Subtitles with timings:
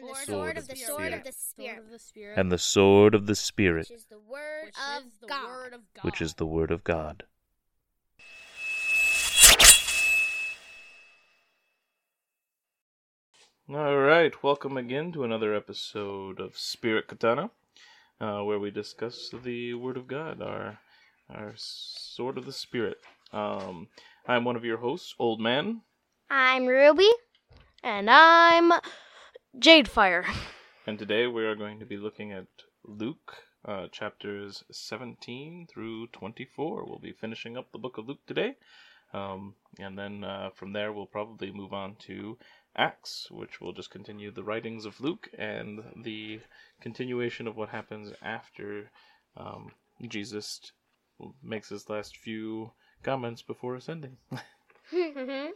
[0.00, 4.18] and the sword of the Spirit, and the sword of the Spirit, which is the
[4.18, 6.04] word of God.
[6.04, 7.24] which is the word of God.
[13.72, 17.50] All right, welcome again to another episode of Spirit Katana,
[18.20, 20.78] uh, where we discuss the Word of God, our
[21.32, 22.96] our sword of the Spirit.
[23.32, 23.86] Um,
[24.26, 25.82] I'm one of your hosts, Old Man,
[26.28, 27.10] I'm Ruby.
[27.82, 28.72] And I'm
[29.58, 30.24] Jadefire.
[30.86, 32.46] and today we are going to be looking at
[32.84, 36.84] Luke, uh, chapters 17 through 24.
[36.86, 38.54] We'll be finishing up the book of Luke today,
[39.12, 42.38] um, and then uh, from there we'll probably move on to
[42.76, 46.40] Acts, which will just continue the writings of Luke and the
[46.80, 48.90] continuation of what happens after
[49.36, 49.72] um,
[50.06, 50.60] Jesus
[51.42, 52.70] makes his last few
[53.02, 54.16] comments before ascending.
[54.32, 55.52] All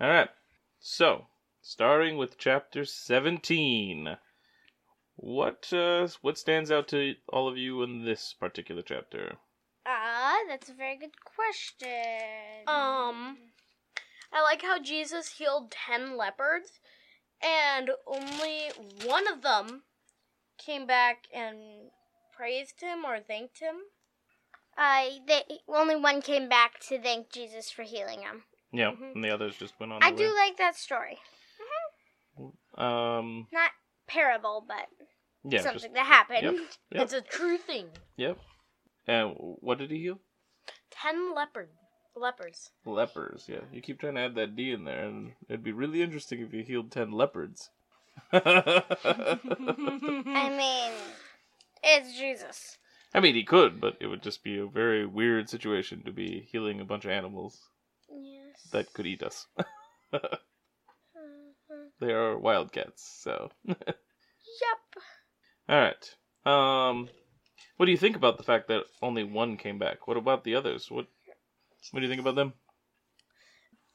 [0.00, 0.30] right.
[0.80, 1.26] So,
[1.66, 4.16] starting with chapter 17.
[5.16, 9.36] What uh what stands out to all of you in this particular chapter?
[9.84, 11.88] Ah, that's a very good question.
[12.68, 13.38] Um,
[14.32, 16.80] I like how Jesus healed 10 leopards,
[17.42, 18.70] and only
[19.04, 19.82] one of them
[20.58, 21.90] came back and
[22.36, 23.76] praised him or thanked him.
[24.76, 28.44] I they only one came back to thank Jesus for healing him.
[28.72, 29.14] Yeah, Mhm.
[29.14, 30.02] and the others just went on.
[30.02, 31.18] I their do like that story.
[32.78, 32.84] Way.
[32.84, 33.46] Um.
[33.52, 33.70] Not
[34.06, 34.86] parable, but
[35.44, 35.62] Yeah.
[35.62, 36.42] something Just, that happened.
[36.42, 36.54] Yep.
[36.92, 37.02] Yep.
[37.02, 37.88] It's a true thing.
[38.16, 38.38] yep.
[39.06, 40.18] And what did he heal?
[40.90, 41.68] 10 leopard
[42.16, 42.70] lepers.
[42.84, 43.44] Lepers.
[43.48, 43.60] Yeah.
[43.72, 46.52] You keep trying to add that D in there, and it'd be really interesting if
[46.52, 47.70] you healed ten leopards.
[48.32, 49.38] I
[50.56, 50.92] mean,
[51.82, 52.78] it's Jesus.
[53.14, 56.48] I mean, he could, but it would just be a very weird situation to be
[56.50, 57.60] healing a bunch of animals
[58.10, 58.68] Yes.
[58.72, 59.46] that could eat us.
[62.00, 63.50] They are wildcats, so.
[64.62, 65.04] Yep.
[65.68, 66.14] All right.
[66.46, 67.08] Um,
[67.76, 70.06] what do you think about the fact that only one came back?
[70.06, 70.90] What about the others?
[70.90, 71.06] What
[71.90, 72.54] What do you think about them?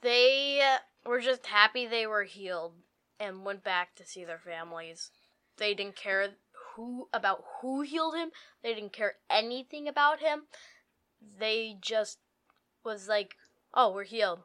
[0.01, 2.73] They were just happy they were healed
[3.19, 5.11] and went back to see their families.
[5.57, 6.35] They didn't care
[6.75, 8.31] who about who healed him.
[8.61, 10.43] They didn't care anything about him.
[11.21, 12.19] They just
[12.83, 13.35] was like,
[13.73, 14.43] "Oh, we're healed.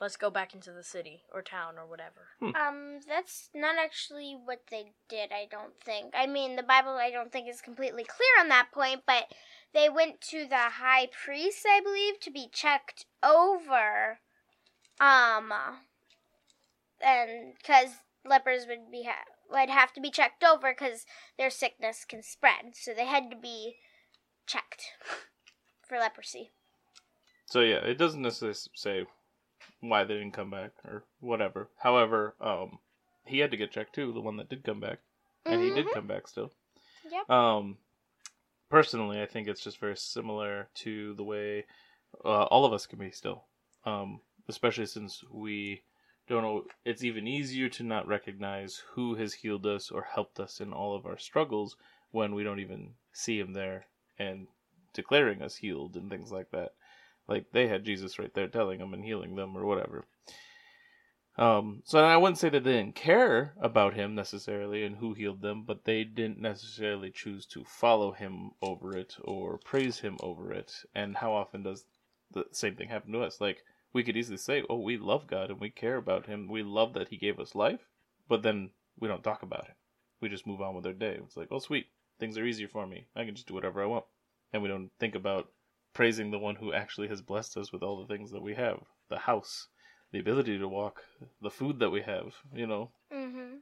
[0.00, 4.62] Let's go back into the city or town or whatever." Um, that's not actually what
[4.70, 6.14] they did, I don't think.
[6.16, 9.24] I mean, the Bible, I don't think, is completely clear on that point, but
[9.74, 14.20] they went to the high priest, I believe, to be checked over.
[15.00, 15.52] Um,
[17.00, 17.90] and because
[18.24, 21.06] lepers would be ha- would have to be checked over because
[21.38, 23.76] their sickness can spread, so they had to be
[24.46, 24.92] checked
[25.86, 26.50] for leprosy.
[27.46, 29.06] So yeah, it doesn't necessarily say
[29.80, 31.68] why they didn't come back or whatever.
[31.78, 32.78] However, um,
[33.24, 34.12] he had to get checked too.
[34.12, 35.00] The one that did come back,
[35.46, 35.92] and he did Mhm.
[35.92, 36.52] come back still.
[37.04, 37.30] Yep.
[37.30, 37.78] Um,
[38.68, 41.66] personally, I think it's just very similar to the way
[42.24, 43.44] uh, all of us can be still.
[43.84, 45.82] Um, especially since we
[46.26, 46.66] don't know.
[46.84, 50.94] It's even easier to not recognize who has healed us or helped us in all
[50.94, 51.76] of our struggles
[52.10, 53.86] when we don't even see him there
[54.18, 54.48] and
[54.92, 56.72] declaring us healed and things like that.
[57.28, 60.06] Like they had Jesus right there telling them and healing them or whatever.
[61.36, 65.40] Um, so I wouldn't say that they didn't care about him necessarily and who healed
[65.40, 70.52] them, but they didn't necessarily choose to follow him over it or praise him over
[70.52, 70.72] it.
[70.96, 71.84] And how often does
[72.32, 73.40] the same thing happen to us?
[73.40, 73.62] Like
[73.92, 76.48] we could easily say, "Oh, we love God and we care about him.
[76.48, 77.86] We love that he gave us life,"
[78.26, 79.76] but then we don't talk about it.
[80.20, 81.20] We just move on with our day.
[81.22, 81.86] It's like, "Oh, sweet,
[82.18, 83.06] things are easier for me.
[83.14, 84.06] I can just do whatever I want,"
[84.52, 85.52] and we don't think about
[85.98, 88.78] praising the one who actually has blessed us with all the things that we have
[89.08, 89.66] the house,
[90.12, 91.02] the ability to walk,
[91.42, 92.92] the food that we have, you know.
[93.12, 93.56] Mm-hmm.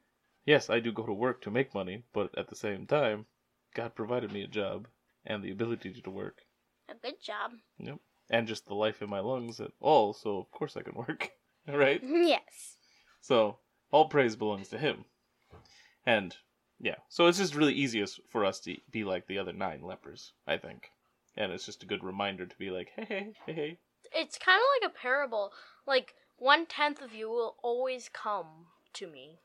[0.45, 3.25] Yes, I do go to work to make money, but at the same time,
[3.75, 4.87] God provided me a job
[5.25, 6.43] and the ability to work.
[6.91, 7.53] A good job.
[7.79, 8.01] Yep.
[8.29, 11.31] And just the life in my lungs at all, so of course I can work.
[11.67, 12.03] right?
[12.05, 12.77] Yes.
[13.23, 13.61] So
[13.91, 15.07] all praise belongs to him.
[16.05, 16.37] And
[16.79, 20.35] yeah, so it's just really easiest for us to be like the other nine lepers,
[20.47, 20.91] I think.
[21.37, 23.79] And it's just a good reminder to be like, hey, hey, hey, hey.
[24.13, 25.53] It's kind of like a parable.
[25.87, 29.41] Like one tenth of you will always come to me.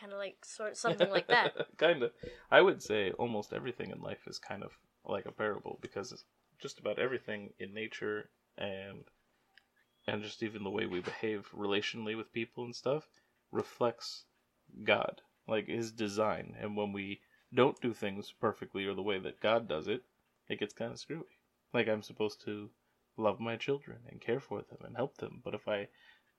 [0.00, 1.52] Kind of like sort something like that.
[1.78, 2.12] kind of.
[2.50, 4.72] I would say almost everything in life is kind of
[5.04, 6.24] like a parable because it's
[6.60, 8.28] just about everything in nature
[8.58, 9.04] and
[10.08, 13.08] and just even the way we behave relationally with people and stuff
[13.50, 14.24] reflects
[14.84, 16.54] God, like his design.
[16.60, 17.20] And when we
[17.54, 20.02] don't do things perfectly or the way that God does it,
[20.48, 21.35] it gets kind of screwy.
[21.76, 22.70] Like I'm supposed to
[23.18, 25.88] love my children and care for them and help them, but if I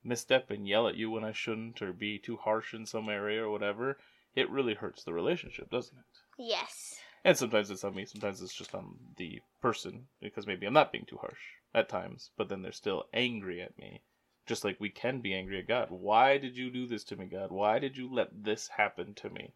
[0.04, 3.44] misstep and yell at you when I shouldn't or be too harsh in some area
[3.44, 4.00] or whatever,
[4.34, 6.06] it really hurts the relationship, doesn't it?
[6.39, 6.95] Yes.
[7.24, 10.92] And sometimes it's on me, sometimes it's just on the person because maybe I'm not
[10.92, 11.38] being too harsh
[11.72, 14.01] at times, but then they're still angry at me.
[14.48, 15.90] Just like we can be angry at God.
[15.92, 17.51] Why did you do this to me, God?
[17.51, 19.54] Why did you let this happen to me?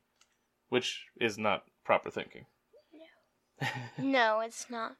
[0.69, 2.45] Which is not proper thinking.
[3.57, 4.97] No, no, it's not.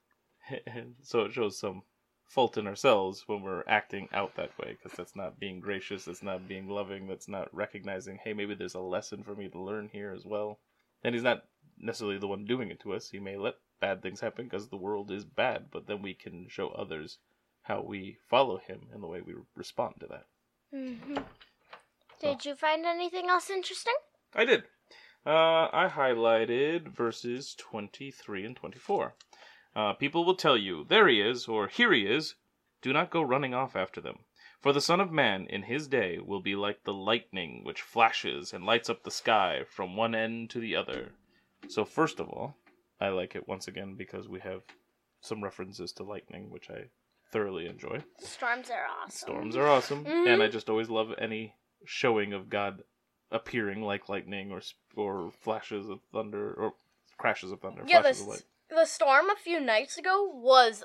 [1.04, 1.84] So it shows some
[2.32, 6.24] fault in ourselves when we're acting out that way because that's not being gracious, that's
[6.24, 9.90] not being loving, that's not recognizing, hey, maybe there's a lesson for me to learn
[9.92, 10.60] here as well.
[11.04, 11.44] And he's not
[11.78, 13.10] necessarily the one doing it to us.
[13.10, 16.48] He may let bad things happen because the world is bad, but then we can
[16.48, 17.18] show others
[17.64, 20.26] how we follow him and the way we respond to that.
[20.74, 21.18] hmm
[22.22, 23.96] Did you find anything else interesting?
[24.34, 24.64] I did.
[25.26, 29.14] Uh, I highlighted verses 23 and 24.
[29.76, 32.36] Uh, people will tell you, There he is, or Here he is.
[32.82, 34.20] Do not go running off after them.
[34.60, 38.54] For the Son of Man in his day will be like the lightning which flashes
[38.54, 41.14] and lights up the sky from one end to the other.
[41.68, 42.56] So, first of all,
[43.00, 44.62] I like it once again because we have
[45.22, 46.86] some references to lightning, which I
[47.32, 48.04] thoroughly enjoy.
[48.20, 49.12] Storms are awesome.
[49.12, 50.28] Storms are awesome, Mhm.
[50.28, 52.84] and I just always love any showing of God
[53.32, 54.62] appearing like lightning or
[54.96, 56.76] or flashes of thunder or
[57.18, 57.84] crashes of thunder.
[57.88, 58.44] Yeah, flashes the, of light.
[58.76, 60.84] The storm a few nights ago was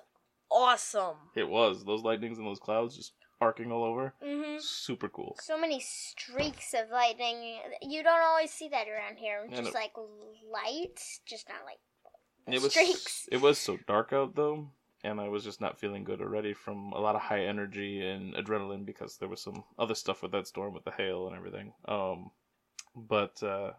[0.50, 1.17] awesome.
[1.35, 4.15] It was those lightnings and those clouds just arcing all over.
[4.25, 4.59] Mm-hmm.
[4.61, 5.37] Super cool.
[5.41, 7.59] So many streaks of lightning.
[7.83, 9.47] You don't always see that around here.
[9.49, 9.79] Yeah, Just no.
[9.81, 9.93] like
[10.53, 11.79] lights, just not like
[12.55, 13.29] It was streaks.
[13.31, 14.71] it was so dark out though,
[15.05, 18.35] and I was just not feeling good already from a lot of high energy and
[18.35, 21.73] adrenaline because there was some other stuff with that storm with the hail and everything.
[21.87, 22.31] Um,
[22.94, 23.73] but uh,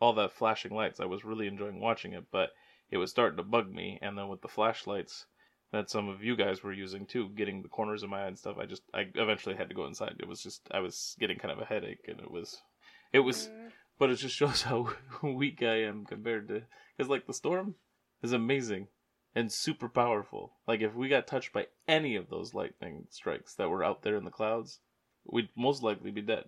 [0.00, 2.50] all that flashing lights, I was really enjoying watching it, but
[2.92, 3.98] it was starting to bug me.
[4.02, 5.26] And then with the flashlights
[5.72, 8.38] that some of you guys were using too, getting the corners of my eye and
[8.38, 10.14] stuff, I just I eventually had to go inside.
[10.20, 12.60] It was just I was getting kind of a headache, and it was
[13.12, 13.70] it was Mm.
[13.98, 14.90] but it just shows how
[15.22, 16.62] weak I am compared to
[16.96, 17.74] because like the storm
[18.22, 18.86] is amazing
[19.34, 20.52] and super powerful.
[20.68, 24.16] Like if we got touched by any of those lightning strikes that were out there
[24.16, 24.80] in the clouds,
[25.24, 26.44] we'd most likely be dead,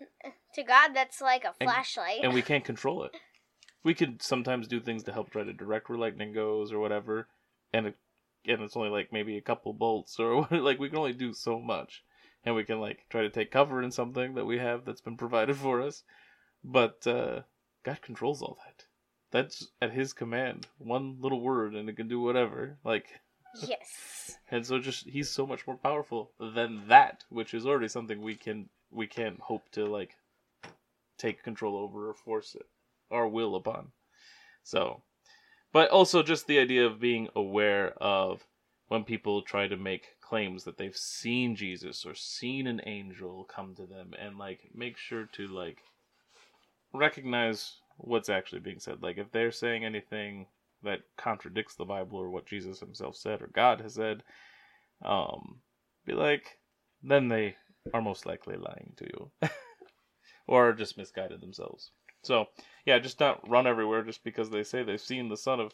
[0.54, 2.20] To God, that's like a And- flashlight.
[2.22, 3.12] and we can't control it.
[3.84, 7.28] We could sometimes do things to help try to direct where lightning goes or whatever,
[7.72, 7.96] and it,
[8.46, 11.58] and it's only like maybe a couple bolts or like we can only do so
[11.58, 12.04] much,
[12.44, 15.16] and we can like try to take cover in something that we have that's been
[15.24, 16.04] provided for us,
[16.62, 17.42] but uh,
[17.84, 18.84] God controls all that.
[19.32, 20.66] That's at His command.
[20.78, 22.78] One little word, and it can do whatever.
[22.84, 23.06] Like,
[23.66, 24.36] yes.
[24.50, 28.36] and so just He's so much more powerful than that, which is already something we
[28.36, 30.16] can we can't hope to like
[31.18, 32.66] take control over or force it
[33.12, 33.92] our will upon.
[34.64, 35.02] So,
[35.72, 38.44] but also just the idea of being aware of
[38.88, 43.74] when people try to make claims that they've seen Jesus or seen an angel come
[43.76, 45.78] to them and like make sure to like
[46.92, 49.02] recognize what's actually being said.
[49.02, 50.46] Like if they're saying anything
[50.82, 54.22] that contradicts the Bible or what Jesus himself said or God has said,
[55.04, 55.60] um,
[56.04, 56.58] be like,
[57.02, 57.56] then they
[57.94, 59.48] are most likely lying to you.
[60.46, 61.90] or just misguided themselves.
[62.22, 62.46] So,
[62.86, 65.72] yeah, just not run everywhere just because they say they've seen the Son of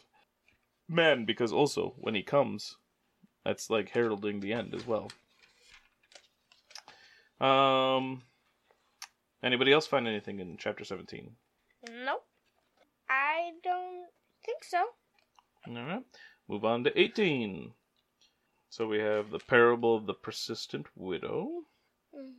[0.91, 2.75] Man, because also, when he comes,
[3.45, 5.11] that's like heralding the end as well.
[7.39, 8.23] Um,
[9.43, 11.29] anybody else find anything in chapter 17?
[12.03, 12.25] Nope.
[13.07, 14.07] I don't
[14.43, 14.83] think so.
[15.67, 16.03] Alright,
[16.47, 17.71] move on to 18.
[18.69, 21.65] So we have the parable of the persistent widow.
[22.15, 22.33] Mm.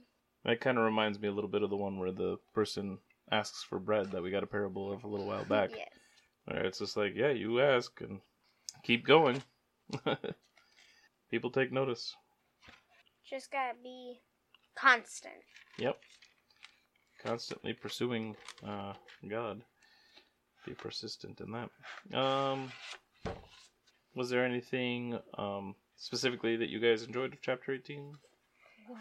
[0.45, 2.99] That kind of reminds me a little bit of the one where the person
[3.31, 5.71] asks for bread that we got a parable of a little while back.
[5.77, 5.89] Yes.
[6.45, 8.21] Where it's just like, yeah, you ask and
[8.83, 9.43] keep going.
[11.31, 12.15] People take notice.
[13.29, 14.21] Just gotta be
[14.77, 15.35] constant.
[15.79, 15.97] Yep.
[17.23, 18.35] Constantly pursuing
[18.67, 18.95] uh,
[19.29, 19.63] God.
[20.67, 22.19] Be persistent in that.
[22.19, 22.73] Um,
[24.15, 28.15] was there anything um, specifically that you guys enjoyed of chapter 18?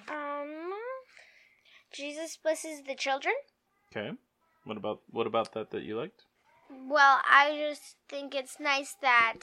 [0.09, 0.71] Um,
[1.91, 3.33] Jesus blesses the children.
[3.91, 4.11] Okay.
[4.65, 6.23] What about what about that that you liked?
[6.87, 9.39] Well, I just think it's nice that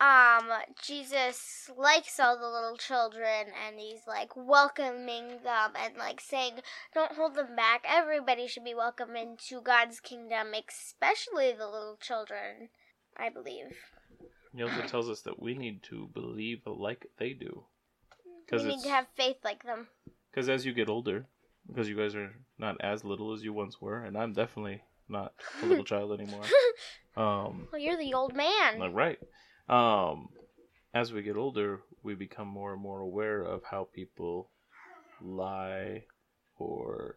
[0.00, 0.50] um
[0.82, 6.54] Jesus likes all the little children and he's like welcoming them and like saying
[6.94, 7.84] don't hold them back.
[7.88, 12.70] Everybody should be welcome into God's kingdom, especially the little children,
[13.16, 13.76] I believe.
[14.54, 17.64] He also tells us that we need to believe like they do.
[18.50, 19.88] We need to have faith like them.
[20.30, 21.26] Because as you get older,
[21.66, 25.32] because you guys are not as little as you once were, and I'm definitely not
[25.62, 26.42] a little child anymore.
[27.14, 28.78] Um, Well, you're the old man.
[28.78, 29.18] like, right.
[29.68, 30.30] Um,
[30.94, 34.48] as we get older, we become more and more aware of how people
[35.20, 36.04] lie
[36.58, 37.16] or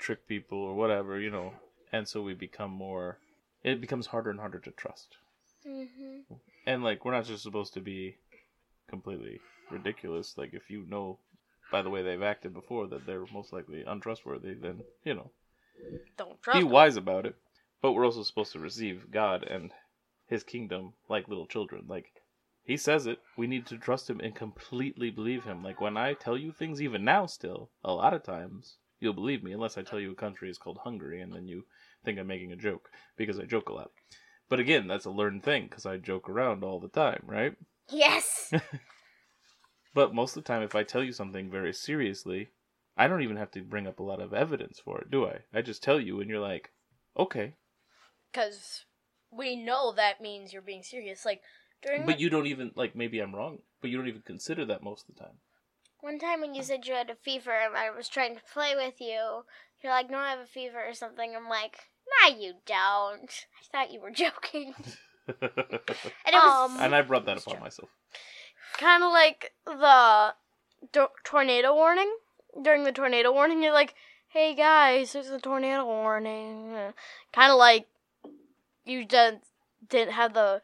[0.00, 1.52] trick people or whatever, you know,
[1.92, 3.18] and so we become more.
[3.62, 5.16] It becomes harder and harder to trust.
[5.64, 6.20] hmm
[6.66, 8.16] And like, we're not just supposed to be
[8.88, 9.38] completely
[9.70, 10.36] ridiculous.
[10.36, 11.18] Like, if you know
[11.70, 15.30] by the way they've acted before that they're most likely untrustworthy, then you know
[16.16, 16.72] Don't trust be them.
[16.72, 17.36] wise about it.
[17.82, 19.72] But we're also supposed to receive God and
[20.26, 21.84] His kingdom like little children.
[21.88, 22.12] Like
[22.62, 25.62] He says it, we need to trust Him and completely believe Him.
[25.62, 29.42] Like when I tell you things, even now, still a lot of times you'll believe
[29.42, 31.64] me, unless I tell you a country is called Hungary, and then you
[32.04, 33.90] think I'm making a joke because I joke a lot.
[34.50, 37.54] But again, that's a learned thing because I joke around all the time, right?
[37.88, 38.52] Yes.
[39.92, 42.50] But most of the time, if I tell you something very seriously,
[42.96, 45.40] I don't even have to bring up a lot of evidence for it, do I?
[45.52, 46.70] I just tell you, and you're like,
[47.18, 47.54] okay.
[48.32, 48.84] Because
[49.30, 51.24] we know that means you're being serious.
[51.24, 51.42] Like,
[51.82, 54.82] during But you don't even, like, maybe I'm wrong, but you don't even consider that
[54.82, 55.38] most of the time.
[56.00, 58.74] One time when you said you had a fever and I was trying to play
[58.74, 59.44] with you,
[59.82, 61.34] you're like, no, I have a fever or something.
[61.34, 61.78] I'm like,
[62.22, 63.30] nah, you don't.
[63.30, 64.74] I thought you were joking.
[65.28, 66.70] And it was.
[66.72, 67.88] Um, and I brought that upon myself.
[68.78, 70.34] Kind of like the
[70.92, 72.12] do- tornado warning.
[72.60, 73.94] During the tornado warning, you're like,
[74.28, 76.92] "Hey guys, there's a tornado warning."
[77.32, 77.86] Kind of like
[78.84, 79.36] you just
[79.88, 80.62] didn't have the,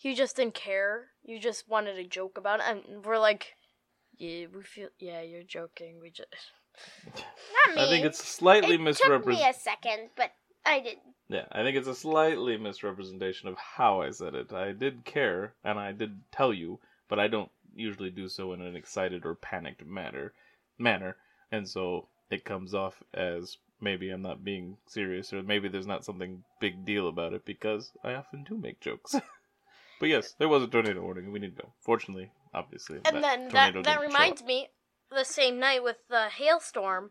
[0.00, 1.08] you just didn't care.
[1.22, 3.54] You just wanted to joke about it, and we're like,
[4.16, 4.88] "Yeah, we feel.
[4.98, 6.00] Yeah, you're joking.
[6.00, 6.34] We just."
[7.16, 7.82] not me.
[7.82, 10.32] I think it's slightly it took me a second, but
[10.64, 10.98] I did.
[11.28, 14.52] Yeah, I think it's a slightly misrepresentation of how I said it.
[14.52, 16.80] I did care, and I did tell you,
[17.10, 20.32] but I don't usually do so in an excited or panicked manner.
[20.78, 21.16] Manner,
[21.52, 26.06] and so it comes off as maybe I'm not being serious, or maybe there's not
[26.06, 29.14] something big deal about it because I often do make jokes.
[30.00, 31.72] but yes, there was a tornado warning, and we need to go.
[31.80, 34.68] Fortunately, obviously, And that then that that reminds me,
[35.10, 37.10] the same night with the hailstorm,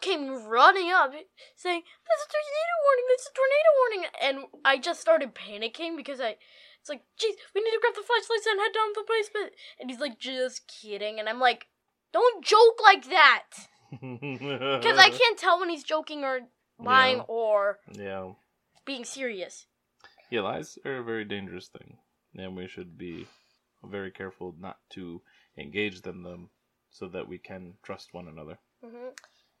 [0.00, 1.12] came running up
[1.56, 3.04] saying, "There's a tornado warning!
[3.08, 6.36] There's a tornado warning!" And I just started panicking because I,
[6.80, 9.52] it's like, "Jeez, we need to grab the flashlights and head down to the basement."
[9.78, 11.68] And he's like, "Just kidding," and I'm like,
[12.12, 13.46] "Don't joke like that,"
[13.90, 17.24] because I can't tell when he's joking or lying Yeah.
[17.28, 18.32] or Yeah.
[18.84, 19.66] being serious.
[20.30, 21.98] Yeah, lies are a very dangerous thing,
[22.34, 23.26] and we should be
[23.82, 25.22] very careful not to
[25.56, 26.50] engage in them
[26.90, 28.58] so that we can trust one another.
[28.82, 29.10] hmm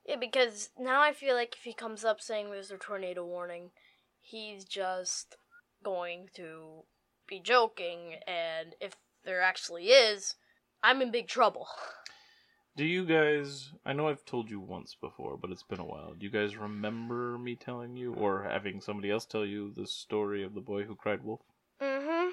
[0.04, 3.72] Yeah, because now I feel like if he comes up saying there's a tornado warning,
[4.20, 5.36] he's just
[5.82, 6.84] going to
[7.30, 8.92] be joking, and if
[9.24, 10.34] there actually is,
[10.82, 11.66] I'm in big trouble.
[12.76, 13.70] Do you guys?
[13.84, 16.14] I know I've told you once before, but it's been a while.
[16.18, 20.44] Do you guys remember me telling you, or having somebody else tell you, the story
[20.44, 21.40] of the boy who cried wolf?
[21.80, 22.28] Mm-hmm.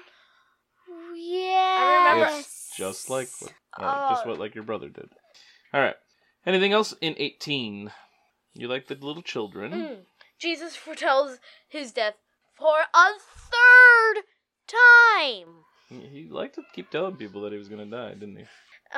[1.16, 2.12] Yeah.
[2.14, 2.38] remember.
[2.38, 4.30] It's just like what, uh, just Oh.
[4.30, 5.10] what like your brother did.
[5.74, 5.96] All right.
[6.46, 7.92] Anything else in eighteen?
[8.54, 9.72] You like the little children?
[9.72, 9.96] Mm.
[10.38, 11.38] Jesus foretells
[11.68, 12.14] his death
[12.56, 14.24] for a third
[14.68, 15.64] time.
[15.88, 18.44] He, he liked to keep telling people that he was gonna die, didn't he?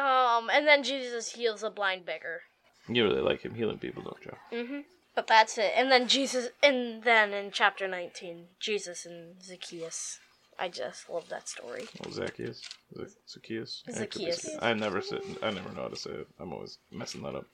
[0.00, 2.43] Um, and then Jesus heals a blind beggar.
[2.89, 4.59] You really like him healing people, don't you?
[4.59, 4.81] Mm-hmm.
[5.15, 5.73] But that's it.
[5.77, 10.19] And then Jesus, and then in chapter 19, Jesus and Zacchaeus.
[10.59, 11.87] I just love that story.
[12.07, 12.61] Oh, Zacchaeus,
[12.95, 13.83] Z- Zacchaeus.
[13.89, 14.59] Yeah, it could be Zacchaeus.
[14.61, 15.19] I never say.
[15.43, 16.29] I never know how to say it.
[16.39, 17.47] I'm always messing that up.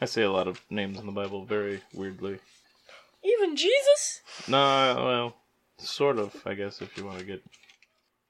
[0.00, 2.38] I say a lot of names in the Bible very weirdly.
[3.22, 4.22] Even Jesus?
[4.48, 4.56] No,
[4.96, 5.36] well,
[5.78, 6.34] sort of.
[6.46, 7.42] I guess if you want to get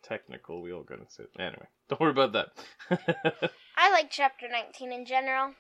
[0.03, 1.25] technical, we all gotta say.
[1.25, 1.31] It.
[1.41, 2.49] Anyway, don't worry about that.
[3.77, 5.55] I like chapter 19 in general.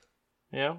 [0.52, 0.76] yeah.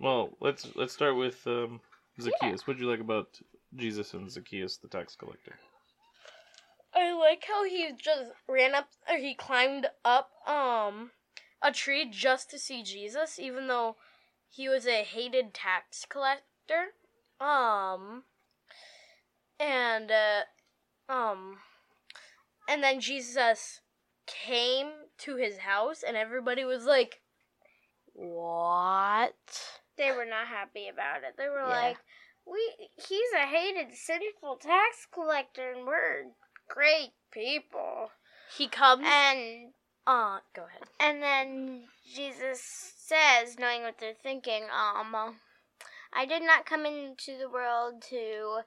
[0.00, 1.80] Well, let's let's start with um,
[2.20, 2.66] Zacchaeus.
[2.66, 3.28] What'd you like about
[3.74, 5.54] Jesus and Zacchaeus, the tax collector?
[6.94, 11.10] I like how he just ran up, or he climbed up um
[11.62, 13.96] a tree just to see Jesus, even though
[14.48, 16.92] he was a hated tax collector.
[17.40, 18.24] Um,
[19.58, 21.58] and uh, um,
[22.68, 23.80] and then Jesus
[24.26, 27.20] came to his house, and everybody was like,
[28.12, 29.34] "What?"
[29.96, 31.36] They were not happy about it.
[31.38, 31.80] They were Yeah.
[31.80, 31.98] like,
[32.44, 36.32] "We he's a hated sinful tax collector and we're
[36.68, 38.10] great people."
[38.56, 39.04] He comes.
[39.06, 39.72] And
[40.06, 40.82] uh, go ahead.
[41.00, 45.36] and then Jesus says, knowing what they're thinking, um
[46.12, 48.60] I did not come into the world to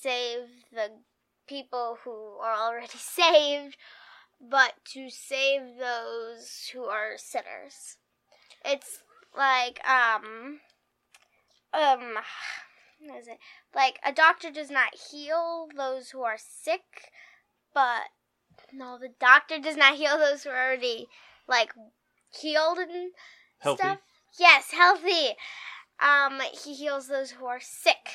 [0.00, 0.90] save the
[1.46, 3.76] people who are already saved.
[4.40, 7.96] but to save those who are sinners.
[8.64, 9.02] It's
[9.36, 10.60] like um
[11.72, 12.18] um
[13.00, 13.38] what is it?
[13.74, 17.10] Like a doctor does not heal those who are sick,
[17.74, 18.02] but
[18.72, 21.06] no, the doctor does not heal those who are already
[21.48, 21.72] like
[22.30, 23.12] healed and
[23.58, 23.78] Healthy.
[23.80, 23.98] stuff.
[24.38, 25.34] Yes, healthy.
[25.98, 28.10] Um, he heals those who are sick.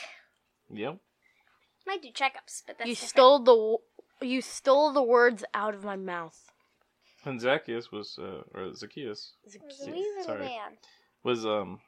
[0.69, 0.97] Yep.
[1.87, 3.09] Might do checkups, but that's you different.
[3.09, 3.77] stole the w-
[4.35, 6.39] you stole the words out of my mouth.
[7.25, 10.39] And Zacchaeus was, uh, or Zacchaeus It was a Yeah, wee little sorry.
[10.45, 10.77] man.
[11.23, 11.79] was um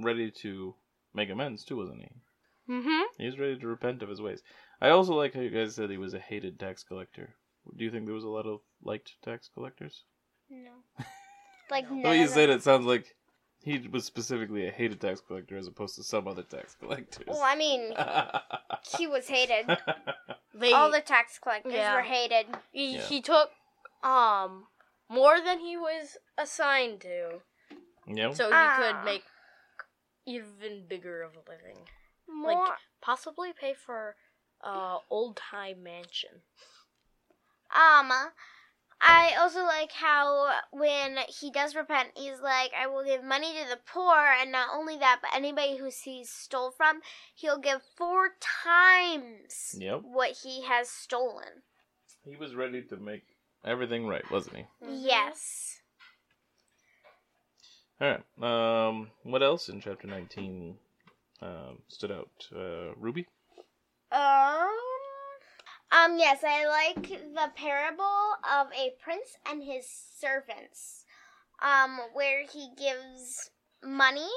[0.00, 0.74] ready to
[1.14, 2.08] make amends too, wasn't he?
[2.72, 3.02] Mm-hmm.
[3.18, 4.42] He was ready to repent of his ways.
[4.80, 7.34] I also like how you guys said he was a hated tax collector.
[7.76, 10.04] Do you think there was a lot of liked tax collectors?
[10.50, 10.72] No.
[11.70, 13.14] Like The none way you said it sounds like
[13.64, 17.26] he was specifically a hated tax collector as opposed to some other tax collectors.
[17.28, 17.94] Well, I mean,
[18.98, 19.66] he was hated.
[20.54, 21.94] They All the tax collectors Yeah.
[21.94, 22.46] were hated.
[22.72, 23.02] he, Yeah.
[23.02, 23.50] he took
[24.02, 24.66] um
[25.08, 27.40] more than he was assigned to,
[28.06, 28.34] yep.
[28.34, 28.76] so he Ah.
[28.78, 29.22] could make
[30.26, 31.88] even bigger of a living.
[32.28, 32.52] More.
[32.66, 34.16] Like possibly pay for
[34.62, 36.42] uh old time mansion.
[37.74, 38.10] Um,
[39.04, 43.68] I also like how when he does repent, he's like, I will give money to
[43.68, 47.00] the poor, and not only that, but anybody who he stole from,
[47.34, 50.02] he'll give four times Yep.
[50.04, 51.62] what he has stolen.
[52.24, 53.24] He was ready to make
[53.64, 54.64] everything right, wasn't he?
[54.88, 55.80] Yes.
[58.00, 58.08] All
[58.40, 58.86] right.
[58.88, 60.76] Um, what else in chapter nineteen
[61.40, 62.30] um, stood out?
[62.54, 63.26] Uh, Ruby.
[64.12, 64.68] Um.
[65.92, 66.18] Um.
[66.18, 71.04] Yes, I like the parable of a prince and his servants.
[71.60, 73.50] Um, where he gives
[73.84, 74.30] money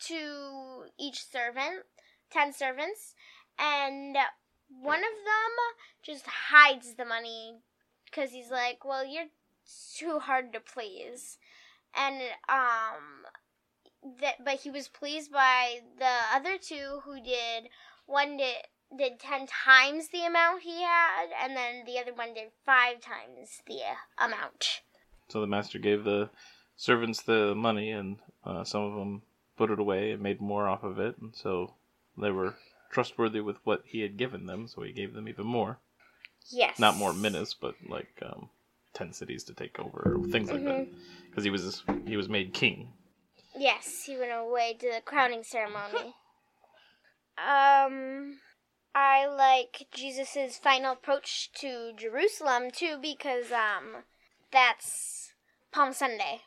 [0.00, 1.84] to each servant,
[2.30, 3.14] ten servants,
[3.58, 4.16] and
[4.68, 5.52] one of them
[6.02, 7.60] just hides the money
[8.04, 9.30] because he's like, "Well, you're
[9.96, 11.38] too hard to please,"
[11.94, 13.24] and um,
[14.20, 14.44] that.
[14.44, 17.68] But he was pleased by the other two who did
[18.06, 18.56] one did
[18.96, 23.60] did 10 times the amount he had and then the other one did 5 times
[23.66, 24.82] the uh, amount
[25.28, 26.30] So the master gave the
[26.76, 29.22] servants the money, and uh, some of them
[29.56, 31.74] put it away and made more off of it, and so
[32.18, 32.54] they were
[32.90, 34.68] trustworthy with what he had given them.
[34.68, 35.78] So he gave them even more.
[36.50, 38.50] yes Not more minutes, but like um,
[38.92, 40.86] ten cities to take over, or things like that.
[41.28, 42.92] Because he was he was made king.
[43.58, 46.14] yes he went away to the crowning ceremony
[47.38, 48.38] um
[48.98, 54.02] i like jesus's final approach to jerusalem too because um
[54.50, 55.32] that's
[55.72, 56.40] palm sunday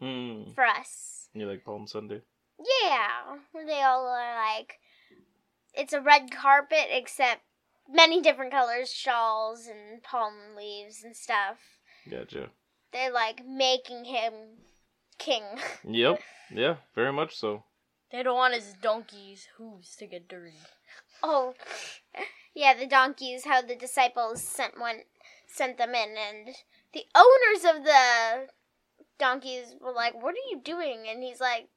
[0.00, 0.52] Hmm.
[0.54, 2.20] for us You like Palm Sunday?
[2.82, 4.74] Yeah, they all are like,
[5.72, 7.42] it's a red carpet except
[7.88, 11.58] many different colors, shawls and palm leaves and stuff.
[12.10, 12.50] Gotcha.
[12.92, 14.32] They're like making him
[15.18, 15.42] king.
[15.88, 16.20] Yep.
[16.52, 16.76] Yeah.
[16.94, 17.64] Very much so.
[18.12, 20.60] They don't want his donkey's hooves to get dirty.
[21.26, 21.54] Oh,
[22.54, 23.46] yeah, the donkeys.
[23.46, 25.04] How the disciples sent one,
[25.46, 26.54] sent them in, and
[26.92, 28.48] the owners of the
[29.18, 31.68] donkeys were like, "What are you doing?" And he's like,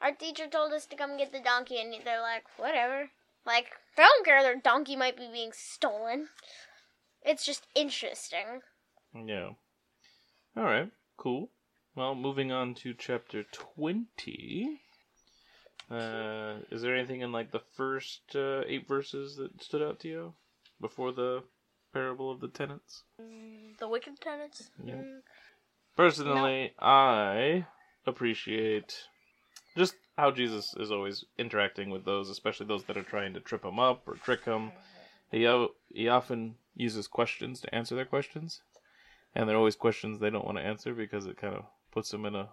[0.00, 3.10] "Our teacher told us to come get the donkey," and they're like, "Whatever."
[3.44, 6.30] Like they don't care their donkey might be being stolen.
[7.22, 8.62] It's just interesting.
[9.14, 9.50] Yeah.
[10.56, 10.90] All right.
[11.16, 11.50] Cool.
[11.94, 14.80] Well, moving on to chapter twenty.
[15.90, 20.08] Uh, is there anything in like the first uh, eight verses that stood out to
[20.08, 20.34] you
[20.80, 21.42] before the
[21.92, 23.04] parable of the tenants?
[23.20, 24.70] Mm, The wicked tenants.
[24.84, 24.94] Yeah.
[24.94, 25.20] Mm,
[25.96, 27.66] Personally, I
[28.06, 28.94] appreciate
[29.76, 33.64] just how Jesus is always interacting with those, especially those that are trying to trip
[33.64, 34.72] him up or trick him.
[35.30, 35.42] He
[35.94, 38.60] he often uses questions to answer their questions,
[39.34, 42.26] and they're always questions they don't want to answer because it kind of puts them
[42.26, 42.48] in a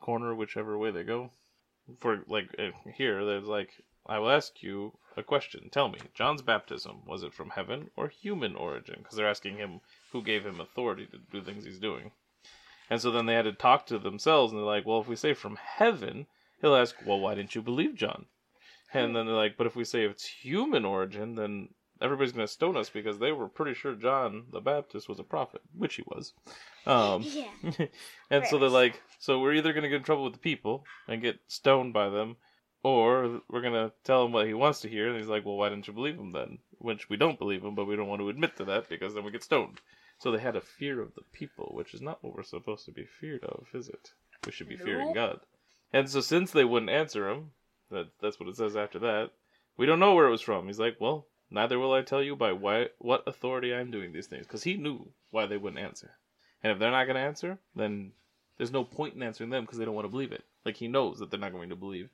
[0.00, 1.30] corner whichever way they go.
[2.00, 3.70] For like uh, here, there's like,
[4.06, 5.68] I will ask you a question.
[5.70, 8.96] Tell me, John's baptism was it from heaven or human origin?
[8.98, 9.80] Because they're asking him
[10.12, 12.10] who gave him authority to do things he's doing.
[12.88, 15.16] And so then they had to talk to themselves, and they're like, well, if we
[15.16, 16.26] say from heaven,
[16.60, 18.26] he'll ask, well, why didn't you believe John?
[18.92, 21.68] And then they're like, but if we say it's human origin, then
[22.00, 25.24] everybody's going to stone us because they were pretty sure John the Baptist was a
[25.24, 26.32] prophet, which he was.
[26.86, 27.86] Um, Yeah.
[28.30, 30.84] and so they're like, so we're either going to get in trouble with the people
[31.08, 32.36] and get stoned by them,
[32.82, 35.08] or we're going to tell him what he wants to hear.
[35.08, 36.58] And he's like, well, why didn't you believe him then?
[36.78, 39.24] Which we don't believe him, but we don't want to admit to that because then
[39.24, 39.80] we get stoned.
[40.18, 42.92] So they had a fear of the people, which is not what we're supposed to
[42.92, 44.12] be feared of, is it?
[44.46, 45.40] We should be fearing God.
[45.92, 47.50] And so since they wouldn't answer him,
[47.90, 49.30] that that's what it says after that.
[49.76, 50.66] We don't know where it was from.
[50.66, 54.26] He's like, well, neither will I tell you by why, what authority I'm doing these
[54.26, 56.12] things, because he knew why they wouldn't answer.
[56.62, 58.12] And if they're not going to answer, then
[58.56, 60.44] there's no point in answering them because they don't want to believe it.
[60.64, 62.08] Like he knows that they're not going to believe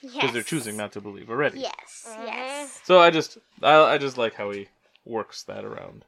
[0.00, 0.32] because Yes.
[0.32, 1.60] they're choosing not to believe already.
[1.60, 2.04] Yes.
[2.08, 2.26] Mhm.
[2.26, 2.80] Yes.
[2.84, 4.68] So I just I, I just like how he
[5.04, 6.04] works that around.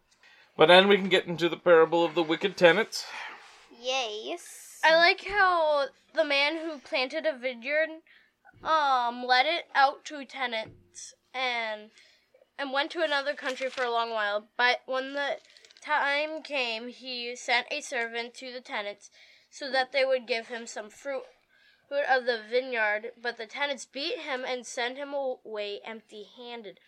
[0.56, 3.06] But then we can get into the parable of the wicked tenants.
[3.80, 4.80] Yes.
[4.84, 7.88] I like how the man who planted a vineyard
[8.64, 11.90] um let it out to tenants and
[12.60, 14.46] and went to another country for a long while.
[14.58, 15.38] But when the
[15.82, 19.10] time came, he sent a servant to the tenants
[19.48, 21.22] so that they would give him some fruit
[21.90, 23.12] of the vineyard.
[23.20, 26.80] But the tenants beat him and sent him away empty-handed.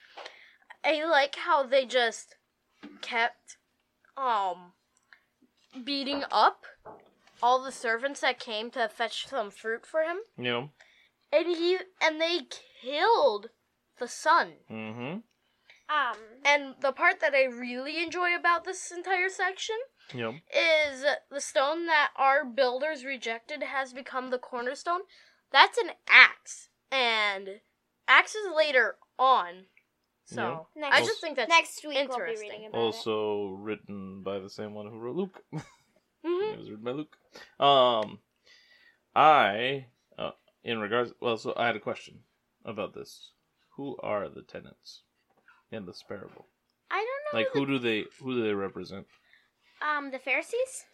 [0.85, 2.37] I like how they just
[3.01, 3.57] kept
[4.15, 4.73] um
[5.85, 6.67] beating up
[7.43, 10.71] all the servants that came to fetch some fruit for him, know.
[11.33, 12.41] and he and they
[12.83, 13.49] killed
[13.99, 14.53] the son.
[14.71, 15.19] Mm-hmm.
[15.93, 16.17] Um.
[16.45, 19.77] And the part that I really enjoy about this entire section
[20.15, 20.31] You know.
[20.55, 25.01] is the stone that our builders rejected has become the cornerstone.
[25.51, 27.61] That's an Acts, and
[28.09, 29.67] axes later on.
[30.25, 30.89] So Yeah.
[30.91, 32.67] I just think that's next week we'll be interesting.
[32.67, 35.45] about Also written by the same one who wrote Luke.
[36.25, 36.53] Mhm.
[36.53, 37.17] It was written by Luke.
[37.59, 38.21] Um,
[39.15, 40.31] I, uh,
[40.63, 42.23] in regards, well, so I had a question
[42.65, 43.33] about this.
[43.77, 45.03] Who are the tenants
[45.73, 46.47] in this parable?
[46.91, 47.39] I don't know.
[47.39, 49.07] Like, who do they who do they represent?
[49.81, 50.85] Um, the Pharisees.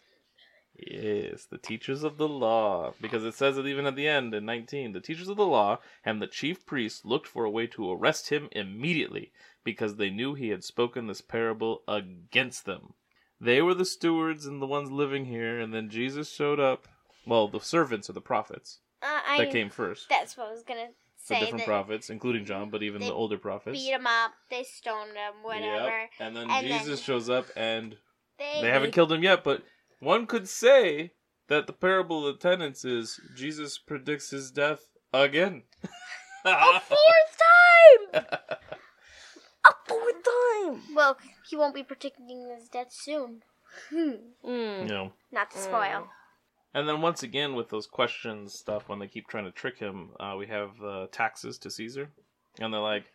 [0.75, 2.93] Yes, the teachers of the law.
[3.01, 4.93] Because it says it even at the end in 19.
[4.93, 8.29] The teachers of the law and the chief priests looked for a way to arrest
[8.29, 9.31] him immediately
[9.63, 12.93] because they knew he had spoken this parable against them.
[13.41, 16.87] They were the stewards and the ones living here, and then Jesus showed up.
[17.25, 19.37] Well, the servants or the prophets Uh, I.
[19.39, 20.07] that came first.
[20.09, 20.89] That's what I was gonna
[21.29, 21.39] The say.
[21.41, 23.77] different prophets, including John, but even the older prophets.
[23.79, 24.31] beat him up.
[24.49, 25.33] They stoned him.
[25.43, 25.85] Whatever.
[26.01, 26.09] Yep.
[26.19, 27.97] And then And Jesus then- shows up and
[28.37, 28.59] They.
[28.61, 29.63] They haven't killed him yet, but
[29.99, 31.13] one could say
[31.47, 34.81] that the parable of the tenants is Jesus predicts his death
[35.13, 35.63] again.
[36.45, 37.37] a fourth
[38.13, 38.25] time.
[39.65, 40.81] A fourth time.
[40.95, 41.17] Well,
[41.49, 43.41] he won't be predicting his death soon.
[43.89, 44.11] Hmm.
[44.45, 44.83] Mm.
[44.83, 45.13] you know.
[45.31, 46.07] Not to spoil.
[46.73, 50.11] And then once again with those questions stuff, when they keep trying to trick him,
[50.19, 52.09] uh, we have uh, taxes to Caesar,
[52.59, 53.05] and they're like,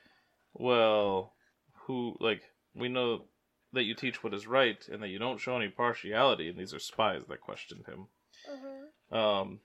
[0.53, 1.35] "Well,
[1.87, 2.43] who like
[2.75, 3.25] we know
[3.73, 6.75] that you teach what is right and that you don't show any partiality." And these
[6.75, 8.09] are spies that questioned him.
[8.49, 9.61] hmm um,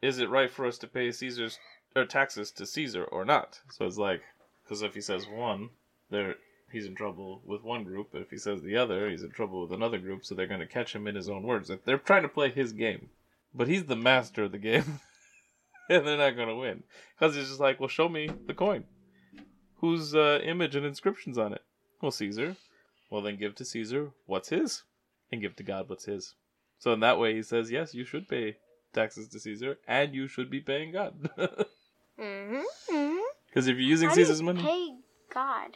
[0.00, 1.58] is it right for us to pay Caesar's
[1.96, 3.60] or taxes to Caesar or not?
[3.72, 4.22] So it's like,
[4.62, 5.70] because if he says one,
[6.10, 6.36] there
[6.70, 8.08] he's in trouble with one group.
[8.12, 10.24] But if he says the other, he's in trouble with another group.
[10.24, 11.70] So they're going to catch him in his own words.
[11.84, 13.10] They're trying to play his game,
[13.54, 15.00] but he's the master of the game,
[15.88, 16.82] and they're not going to win
[17.18, 18.84] because he's just like, well, show me the coin.
[19.76, 21.62] Whose uh, image and inscriptions on it?
[22.00, 22.56] Well, Caesar.
[23.10, 24.82] Well, then give to Caesar what's his,
[25.32, 26.34] and give to God what's his.
[26.78, 28.56] So in that way, he says, yes, you should pay
[28.92, 31.30] taxes to Caesar, and you should be paying God.
[32.20, 32.62] Mm-hmm.
[32.90, 34.88] hmm Because if you're using How Caesar's money, Pay
[35.32, 35.70] God.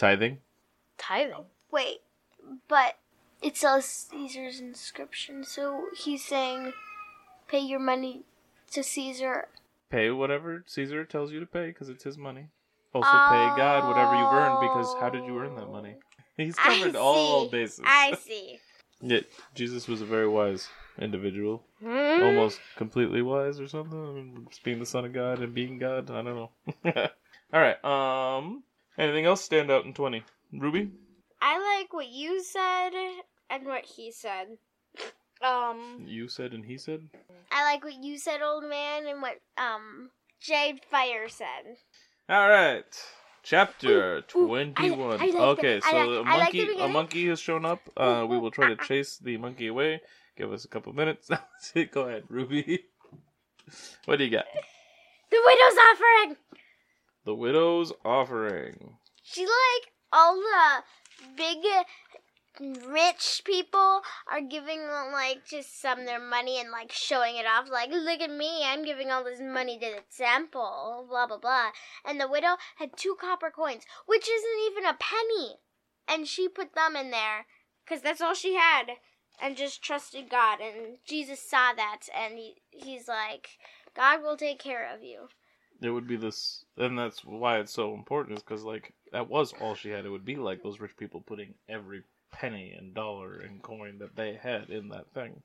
[0.00, 0.38] Tithing.
[0.96, 1.44] Tithing.
[1.70, 2.00] Wait,
[2.68, 2.96] but
[3.42, 6.72] it says Caesar's inscription, so he's saying,
[7.48, 8.22] pay your money
[8.72, 9.48] to Caesar.
[9.90, 12.46] Pay whatever Caesar tells you to pay, because it's his money.
[12.94, 15.96] Also pay God whatever you've earned, because how did you earn that money?
[16.36, 17.50] He's I covered all see.
[17.50, 17.84] bases.
[17.84, 18.58] I see.
[19.02, 22.22] Yet Jesus was a very wise individual, Mm.
[22.22, 23.98] almost completely wise or something.
[23.98, 26.10] I mean, just being the son of God and being God.
[26.10, 26.50] I don't know.
[27.52, 27.82] all right.
[27.84, 28.62] Um.
[28.98, 30.24] Anything else stand out in twenty?
[30.52, 30.90] Ruby.
[31.40, 32.90] I like what you said
[33.48, 34.48] and what he said.
[35.42, 36.04] Um.
[36.06, 37.08] You said and he said.
[37.50, 41.76] I like what you said, old man, and what um Jade Fire said.
[42.28, 42.84] All right.
[43.42, 45.18] Chapter ooh, twenty-one.
[45.20, 46.92] I- I like okay, the- I so like- a I like monkey, the a beginning.
[46.92, 47.80] monkey has shown up.
[47.96, 50.02] Uh, we will try to chase the monkey away.
[50.36, 51.30] Give us a couple minutes.
[51.92, 52.80] Go ahead, Ruby.
[54.04, 54.46] What do you got?
[55.30, 56.36] The widow's offering.
[57.30, 58.96] The widow's offering.
[59.22, 60.82] She like all the
[61.36, 61.58] big
[62.88, 64.80] rich people are giving
[65.12, 68.64] like just some of their money and like showing it off like look at me
[68.64, 71.68] i'm giving all this money to the temple blah blah blah.
[72.04, 75.60] And the widow had two copper coins which isn't even a penny.
[76.08, 77.46] And she put them in there
[77.84, 78.86] because that's all she had
[79.40, 80.58] and just trusted god.
[80.60, 83.50] And jesus saw that and he, he's like
[83.94, 85.28] god will take care of you
[85.82, 88.36] It would be this, and that's why it's so important.
[88.38, 90.04] Is because like that was all she had.
[90.04, 94.14] It would be like those rich people putting every penny and dollar and coin that
[94.16, 95.42] they had in that thing,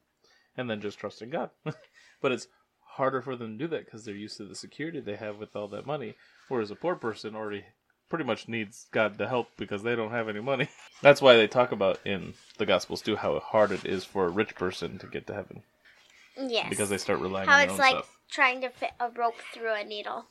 [0.58, 1.50] and then just trusting God.
[2.22, 2.48] but it's
[2.82, 5.56] harder for them to do that because they're used to the security they have with
[5.56, 6.16] all that money,
[6.50, 7.64] whereas a poor person already
[8.10, 10.70] pretty much needs God to help because they don't have any money.
[11.02, 14.30] That's why they talk about in the Gospels too how hard it is for a
[14.30, 15.64] rich person to get to heaven
[16.38, 16.68] Yes.
[16.70, 18.15] because they start relying How on it's own like stuff.
[18.30, 20.26] Trying to fit a rope through a needle.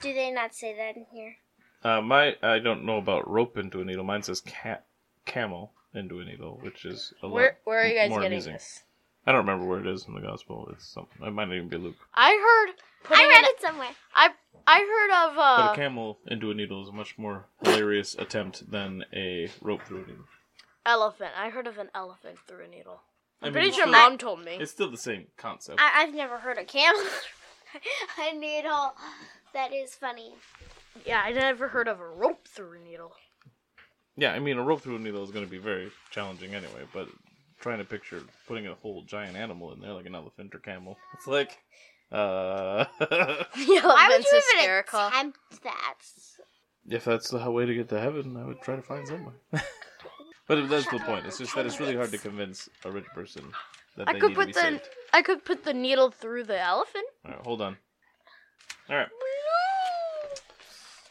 [0.00, 1.36] Do they not say that in here?
[1.82, 4.04] Uh, my I don't know about rope into a needle.
[4.04, 4.84] Mine says cat
[5.26, 8.32] camel into a needle, which is a Where lot where are you guys more getting
[8.36, 8.52] amusing.
[8.54, 8.84] this?
[9.26, 10.68] I don't remember where it is in the gospel.
[10.72, 11.26] It's something.
[11.26, 11.96] It might not even be Luke.
[12.14, 12.74] I heard.
[13.16, 13.90] I read an- it somewhere.
[14.14, 14.30] I
[14.66, 18.14] I heard of But uh a camel into a needle is a much more hilarious
[18.14, 20.24] attempt than a rope through a needle.
[20.86, 21.32] elephant.
[21.36, 23.00] I heard of an elephant through a needle.
[23.42, 24.52] I I'm mean, pretty sure still- mom told me.
[24.60, 25.80] It's still the same concept.
[25.80, 27.00] I, I've never heard a camel.
[28.18, 28.94] a needle.
[29.54, 30.34] That is funny.
[31.06, 33.12] Yeah, I never heard of a rope through a needle.
[34.16, 36.82] Yeah, I mean, a rope through a needle is going to be very challenging anyway,
[36.92, 37.08] but
[37.60, 40.98] trying to picture putting a whole giant animal in there, like an elephant or camel,
[41.14, 41.58] it's like,
[42.12, 45.06] uh, The Why would elephant's you even hysterical.
[45.06, 45.94] attempt that?
[46.88, 49.32] if that's the way to get to heaven, I would try to find some way.
[50.50, 51.26] but that's the point.
[51.26, 53.44] It's just that it's really hard to convince a rich person
[53.96, 54.88] that I they could need to be put the saved.
[55.12, 57.06] I could put the needle through the elephant.
[57.24, 57.76] All right, hold on.
[58.88, 59.08] All right,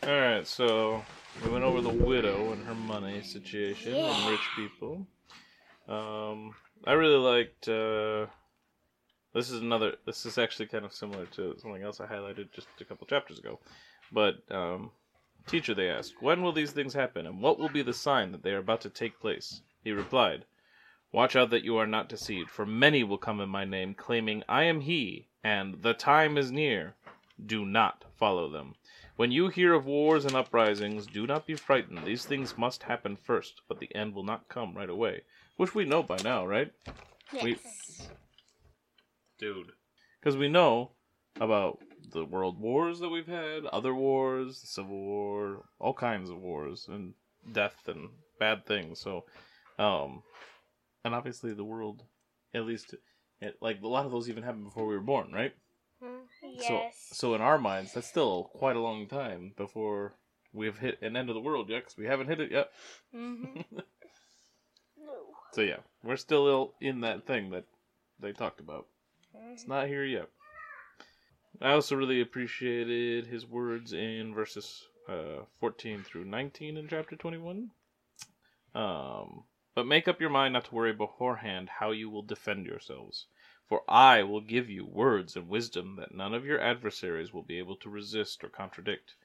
[0.03, 0.45] all right.
[0.45, 1.01] So
[1.41, 5.07] we went over the widow and her money situation and rich people.
[5.87, 6.53] Um,
[6.85, 7.69] I really liked.
[7.69, 8.25] Uh,
[9.33, 9.93] this is another.
[10.05, 13.39] This is actually kind of similar to something else I highlighted just a couple chapters
[13.39, 13.59] ago.
[14.11, 14.91] But um,
[15.49, 18.43] teacher, they asked, when will these things happen, and what will be the sign that
[18.43, 19.61] they are about to take place?
[19.83, 20.45] He replied.
[21.11, 24.43] Watch out that you are not deceived, for many will come in my name, claiming,
[24.47, 26.93] I am he, and the time is near.
[27.43, 28.75] Do not follow them.
[29.15, 32.05] When you hear of wars and uprisings, do not be frightened.
[32.05, 35.23] These things must happen first, but the end will not come right away.
[35.57, 36.71] Which we know by now, right?
[37.33, 37.43] Yes.
[37.43, 37.57] We-
[39.39, 39.71] Dude.
[40.19, 40.91] Because we know
[41.39, 41.79] about
[42.11, 46.87] the world wars that we've had, other wars, the Civil War, all kinds of wars,
[46.89, 47.13] and
[47.51, 48.99] death and bad things.
[48.99, 49.25] So,
[49.77, 50.23] um,
[51.03, 52.03] and obviously the world,
[52.53, 52.95] at least,
[53.41, 55.53] it, like a lot of those even happened before we were born, right?
[56.43, 57.07] Yes.
[57.11, 60.13] So, so in our minds, that's still quite a long time before
[60.53, 62.69] we've hit an end of the world yet, because we haven't hit it yet.
[63.15, 63.61] Mm-hmm.
[64.97, 65.13] no.
[65.53, 67.65] So yeah, we're still ill in that thing that
[68.19, 68.87] they talked about.
[69.51, 70.29] It's not here yet.
[71.61, 77.71] I also really appreciated his words in verses uh, 14 through 19 in chapter 21.
[78.73, 79.43] Um,
[79.75, 83.27] but make up your mind not to worry beforehand how you will defend yourselves.
[83.67, 87.59] For I will give you words and wisdom that none of your adversaries will be
[87.59, 89.15] able to resist or contradict.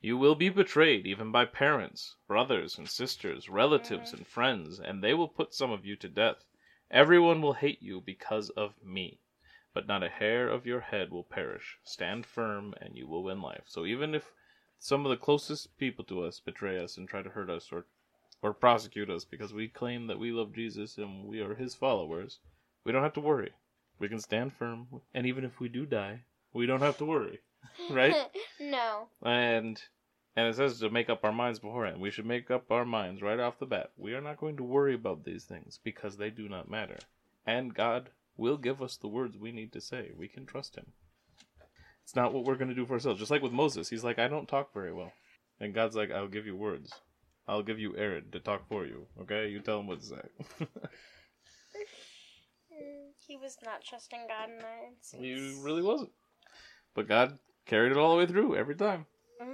[0.00, 5.14] You will be betrayed even by parents, brothers and sisters, relatives and friends, and they
[5.14, 6.44] will put some of you to death.
[6.90, 9.20] Everyone will hate you because of me,
[9.74, 11.78] but not a hair of your head will perish.
[11.82, 13.64] Stand firm, and you will win life.
[13.66, 14.32] So even if
[14.78, 17.84] some of the closest people to us betray us and try to hurt us or
[18.40, 22.40] or prosecute us because we claim that we love Jesus and we are his followers,
[22.84, 23.52] we don't have to worry.
[23.98, 27.40] We can stand firm, and even if we do die, we don't have to worry,
[27.90, 28.14] right?
[28.60, 29.08] no.
[29.22, 29.82] and
[30.36, 32.00] and it says to make up our minds beforehand.
[32.00, 33.92] We should make up our minds right off the bat.
[33.96, 36.98] We are not going to worry about these things because they do not matter.
[37.46, 40.10] And God will give us the words we need to say.
[40.16, 40.86] We can trust Him.
[42.02, 43.18] It's not what we're going to do for ourselves.
[43.18, 45.12] Just like with Moses, he's like, I don't talk very well.
[45.60, 46.92] And God's like, I'll give you words.
[47.48, 49.06] I'll give you Aaron to talk for you.
[49.22, 49.48] Okay?
[49.48, 50.22] You tell him what to say.
[53.26, 55.22] He was not trusting God in that instance.
[55.22, 56.10] he really wasn't.
[56.94, 59.06] But God carried it all the way through every time.
[59.42, 59.46] Mm,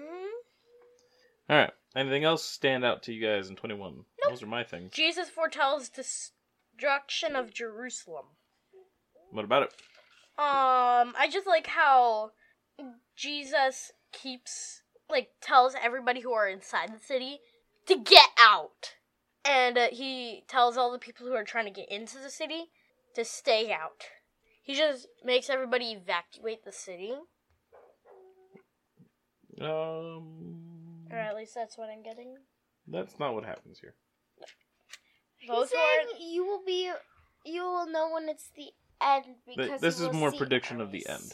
[1.49, 1.73] All right.
[1.95, 4.05] Anything else stand out to you guys in 21?
[4.29, 4.93] Those are my things.
[4.93, 8.27] Jesus foretells destruction of Jerusalem.
[9.33, 9.73] What about it?
[10.39, 12.33] Um, I just like how
[13.17, 17.41] Jesus keeps like tells everybody who are inside the city
[17.87, 18.95] to get out,
[19.45, 22.67] and uh, he tells all the people who are trying to get into the city
[23.15, 24.05] to stay out.
[24.63, 27.13] He just makes everybody evacuate the city,
[29.61, 32.37] Um, or at least that's what I'm getting.
[32.87, 33.95] that's not what happens here.
[35.39, 36.91] He's Those who are saying you will be,
[37.45, 38.69] you will know when it's the
[39.03, 41.33] end because this you is will more see prediction of the end.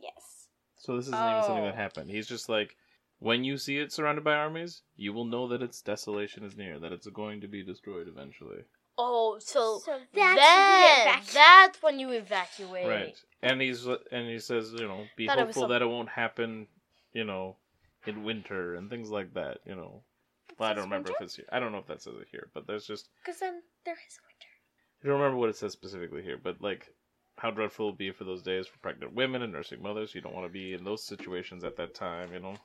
[0.00, 0.48] Yes.
[0.76, 1.66] So this isn't even something Oh.
[1.66, 2.10] that happened.
[2.10, 2.76] He's just like,
[3.18, 6.78] when you see it surrounded by armies, you will know that its desolation is near,
[6.78, 8.64] that it's going to be destroyed eventually.
[8.98, 12.86] oh, so, So that's then the that's when you evacuate.
[12.86, 13.16] Right.
[13.42, 16.68] And he's and he says, you know, be Thought hopeful some- that it won't happen,
[17.12, 17.56] you know,
[18.06, 19.58] in winter and things like that.
[19.66, 20.02] You know.
[20.58, 21.16] Well, I don't remember winter?
[21.20, 21.46] if it's here.
[21.50, 24.18] I don't know if that says it here, but there's just Because then there is
[24.22, 24.33] winter.
[25.04, 26.94] I don't remember what it says specifically here, but like
[27.36, 30.14] how dreadful it would be for those days for pregnant women and nursing mothers.
[30.14, 32.56] You don't want to be in those situations at that time, you know.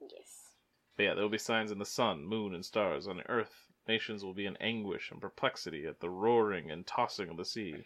[0.00, 0.40] Yes.
[0.96, 3.08] But yeah, there will be signs in the sun, moon, and stars.
[3.08, 7.30] On the earth, nations will be in anguish and perplexity at the roaring and tossing
[7.30, 7.76] of the sea.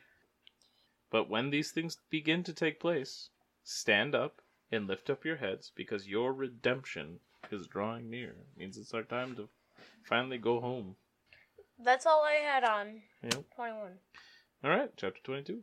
[1.11, 3.28] But when these things begin to take place,
[3.62, 4.40] stand up
[4.72, 7.20] and lift up your heads, because your redemption
[7.52, 8.30] is drawing near.
[8.30, 9.48] It means it's our time to
[10.02, 10.96] finally go home.
[11.78, 13.44] That's all I had on Yep.
[13.54, 13.98] 21.
[14.64, 15.62] All right, chapter 22.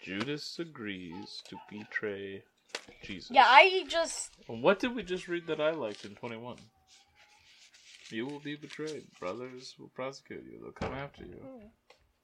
[0.00, 2.42] Judas agrees to betray
[3.02, 3.30] Jesus.
[3.30, 4.32] Yeah, I just.
[4.46, 6.56] What did we just read that I liked in 21?
[8.10, 9.06] You will be betrayed.
[9.18, 10.58] Brothers will prosecute you.
[10.60, 11.36] They'll come after you.
[11.36, 11.66] Hmm.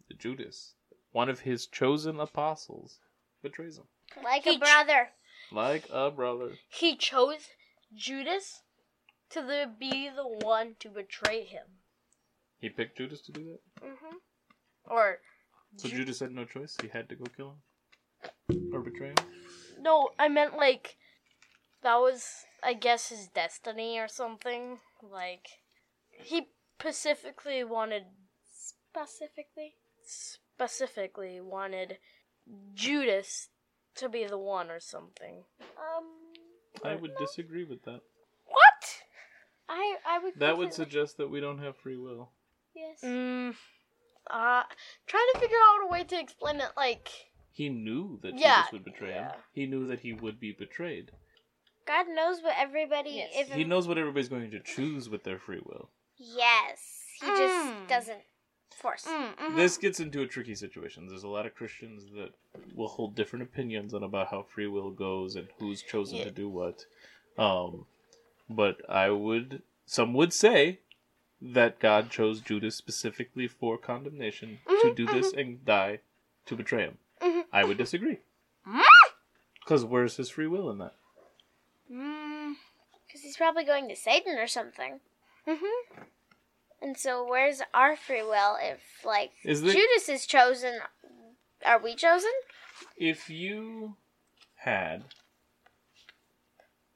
[0.09, 0.75] The Judas,
[1.13, 2.99] one of his chosen apostles,
[3.43, 3.85] betrays him.
[4.23, 5.09] Like He a ch- brother.
[5.53, 6.53] Like a brother.
[6.69, 7.49] He chose
[7.95, 8.63] Judas
[9.31, 11.65] to the, be the one to betray him.
[12.61, 13.87] He picked Judas to do that.
[13.87, 14.17] Mm-hmm.
[14.91, 15.19] Or.
[15.77, 16.77] So Ju- Judas had no choice.
[16.81, 17.57] He had to go kill
[18.49, 18.73] him.
[18.73, 19.17] Or betray him.
[19.81, 20.97] No, I meant like.
[21.83, 22.27] That was,
[22.65, 24.79] I guess, his destiny or something.
[25.03, 25.47] Like.
[26.11, 26.49] He
[26.81, 28.05] specifically wanted.
[28.53, 29.75] Specifically.
[30.05, 31.99] Specifically wanted
[32.75, 33.49] Judas
[33.97, 35.45] to be the one or something.
[35.61, 36.05] Um.
[36.85, 38.01] I would disagree with that.
[38.47, 39.03] What?
[39.69, 40.35] I I would.
[40.37, 42.33] That would suggest that we don't have free will.
[42.75, 43.01] Yes.
[43.03, 43.55] Mm.
[44.31, 44.63] Uh,
[45.07, 47.09] trying to figure out a way to explain it like.
[47.51, 49.31] He knew that Yeah, Judas would betray him.
[49.53, 51.11] He knew that he would be betrayed.
[51.87, 53.11] God knows what everybody.
[53.17, 53.31] Yes.
[53.35, 55.89] If He knows what everybody's going to choose with their free will.
[56.19, 56.79] Yes.
[57.21, 57.89] He just Mm.
[57.89, 58.23] doesn't
[58.77, 59.05] force.
[59.07, 61.09] Mm, This gets into a tricky situation.
[61.09, 62.33] There's a lot of Christians that
[62.77, 66.25] will hold different opinions on about how free will goes and who's chosen Yeah.
[66.25, 66.85] to do what.
[67.39, 67.87] Um,
[68.49, 70.81] but I would, some would say
[71.41, 76.01] that God chose Judas specifically for condemnation to Mhm, do this and die
[76.47, 76.99] to betray him.
[77.21, 77.47] Mhm.
[77.53, 78.19] I would disagree.
[79.61, 80.95] Because where's his free will in that?
[81.91, 82.57] Mm.
[83.07, 85.01] Because he's probably going to Satan or something.
[85.47, 86.03] Mm-hmm.
[86.81, 90.81] And so, where's our free will if, like, Is there- Judas is chosen?
[91.65, 92.31] Are we chosen?
[92.97, 93.97] If you
[94.57, 95.05] had,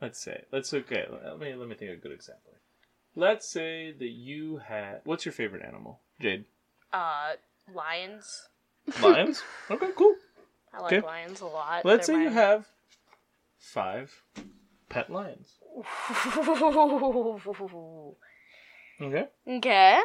[0.01, 1.07] let's say, let's okay.
[1.11, 2.52] Let me let me think of a good example.
[3.15, 5.01] Let's say that you had.
[5.05, 6.47] What's your favorite animal, Jade?
[6.93, 7.33] Uh,
[7.73, 8.49] lions.
[9.01, 9.43] Lions.
[9.71, 10.15] okay, cool.
[10.73, 11.07] I like Okay.
[11.07, 11.85] lions a lot.
[11.85, 12.69] Let's They're say you have
[13.59, 14.23] five
[14.89, 15.59] pet lions.
[19.01, 19.27] Okay.
[19.49, 20.01] okay.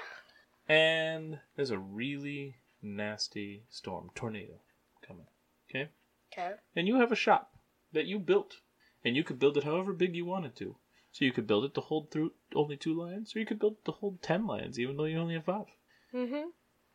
[0.68, 4.60] And there's a really nasty storm, tornado,
[5.06, 5.28] coming.
[5.70, 5.90] Okay.
[6.34, 6.54] Okay.
[6.76, 7.54] and you have a shop
[7.94, 8.56] that you built,
[9.04, 10.76] and you could build it however big you wanted to.
[11.18, 13.78] So you could build it to hold through only two lions, or you could build
[13.80, 15.66] it to hold ten lions, even though you only have five.
[16.14, 16.50] Mm-hmm.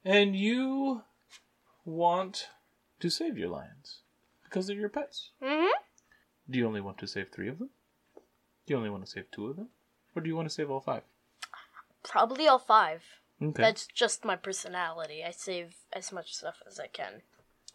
[0.05, 1.03] And you
[1.85, 2.49] want
[3.01, 4.03] to save your lions
[4.45, 5.31] because they're your pets.
[5.43, 5.73] Mm-hmm.
[6.49, 7.71] Do you only want to save three of them?
[8.65, 9.71] Do you only want to save two of them,
[10.15, 11.03] or do you want to save all five?
[12.05, 13.03] Probably all five.
[13.43, 13.61] Okay.
[13.61, 15.25] That's just my personality.
[15.27, 17.23] I save as much stuff as I can.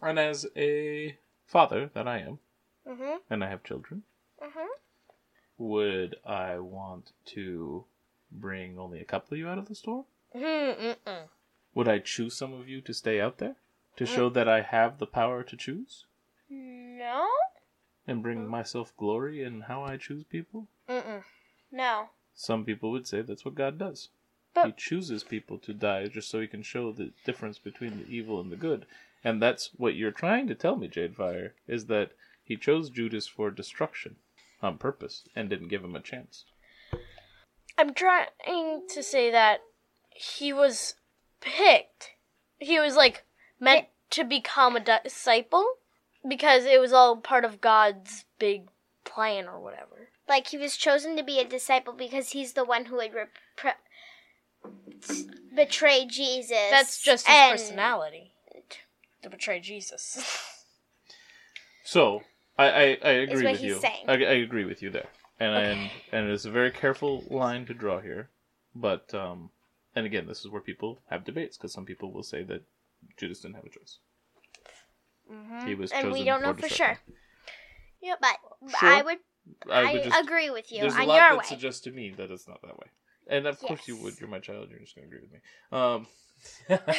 [0.02, 2.40] And as a father that I am,
[2.88, 3.18] Mm-hmm.
[3.30, 4.04] and I have children,
[4.42, 4.68] Mm-hmm.
[5.58, 7.86] Would I want to
[8.32, 10.06] bring only a couple of you out of the store?
[10.36, 10.96] Mm-mm.
[11.74, 13.56] Would I choose some of you to stay out there
[13.96, 14.08] to mm.
[14.08, 16.06] show that I have the power to choose
[16.50, 17.28] No.
[18.06, 18.50] and bring mm.
[18.50, 20.68] myself glory in how I choose people?
[20.88, 21.24] Mm-mm.
[21.72, 22.10] No.
[22.36, 24.10] Some people would say that's what God does.
[24.54, 28.08] But- he chooses people to die just so he can show the difference between the
[28.08, 28.86] evil and the good.
[29.24, 32.12] And that's what you're trying to tell me, Jadefire, is that
[32.44, 34.18] he chose Judas for destruction
[34.62, 36.46] on purpose and didn't give him a chance.
[37.78, 38.28] I'm trying
[38.90, 39.60] to say that
[40.10, 40.96] he was
[41.42, 42.12] picked.
[42.58, 43.24] He was like
[43.60, 45.66] meant to become a disciple
[46.28, 48.68] because it was all part of God's big
[49.06, 50.10] plan or whatever.
[50.28, 53.74] Like he was chosen to be a disciple because he's the one who would repre-
[55.56, 56.58] betray Jesus.
[56.72, 58.32] That's just his and- personality
[59.22, 60.54] to betray Jesus.
[61.84, 62.24] So
[62.58, 63.80] I, I, I agree with he's you.
[63.80, 64.06] saying.
[64.08, 65.08] I, I agree with you there,
[65.40, 68.30] and and and it's a very careful line to draw here.
[68.76, 69.52] But um,
[69.96, 72.64] and again, this is where people have debates because some people will say that
[73.18, 74.00] Judas didn't have a choice.
[75.66, 76.98] He was and we don't know for sure.
[78.02, 78.20] Yep.
[78.22, 78.38] But
[78.80, 78.90] Sure.
[78.90, 79.18] I would.
[79.70, 81.44] I, I just, agree with you there's a on lot your that way.
[81.46, 82.88] suggests to me that it's not that way,
[83.28, 84.20] and of course you would.
[84.20, 84.70] You're my child.
[84.70, 85.40] You're just going to agree with me.
[85.72, 86.08] Um,
[86.70, 86.90] I'm not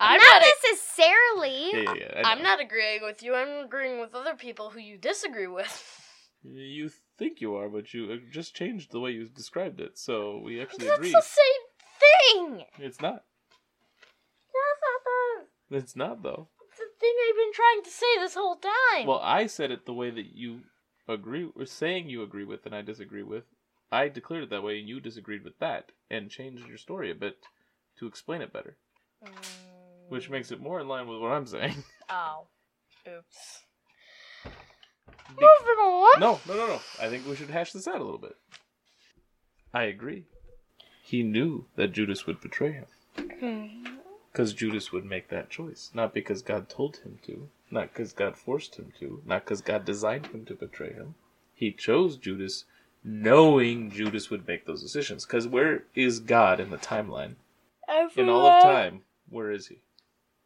[0.00, 0.42] not.
[0.42, 1.70] a- necessarily.
[1.72, 3.34] yeah, yeah, yeah, I I'm not agreeing with you.
[3.34, 6.02] I'm agreeing with other people who you disagree with.
[6.42, 10.40] You think you are, but you uh, just changed the way you described it, so
[10.44, 11.10] we actually That's agree.
[11.10, 12.64] the same thing.
[12.78, 13.24] It's not.
[14.52, 15.00] That's not
[15.70, 16.48] the, It's not though.
[16.78, 19.06] the thing I've been trying to say this whole time.
[19.06, 20.60] Well, I said it the way that you
[21.08, 23.44] agree, or saying you agree with, and I disagree with,
[23.90, 27.14] I declared it that way, and you disagreed with that and changed your story a
[27.14, 27.38] bit
[27.98, 28.76] to explain it better,
[30.08, 31.82] which um, makes it more in line with what I'm saying.
[32.08, 32.46] Oh.
[33.08, 33.62] Oops.
[34.44, 34.50] Be-
[35.30, 36.20] Moving on.
[36.20, 36.80] no, no, no, no.
[37.00, 38.36] I think we should hash this out a little bit.
[39.74, 40.26] I agree.
[41.02, 42.86] He knew that Judas would betray him.
[43.16, 43.94] Mm-hmm.
[44.30, 45.90] Because Judas would make that choice.
[45.94, 47.48] Not because God told him to.
[47.70, 49.22] Not because God forced him to.
[49.26, 51.14] Not because God designed him to betray him.
[51.54, 52.64] He chose Judas
[53.02, 55.24] knowing Judas would make those decisions.
[55.24, 57.36] Because where is God in the timeline?
[58.16, 59.80] In all of time, where is he?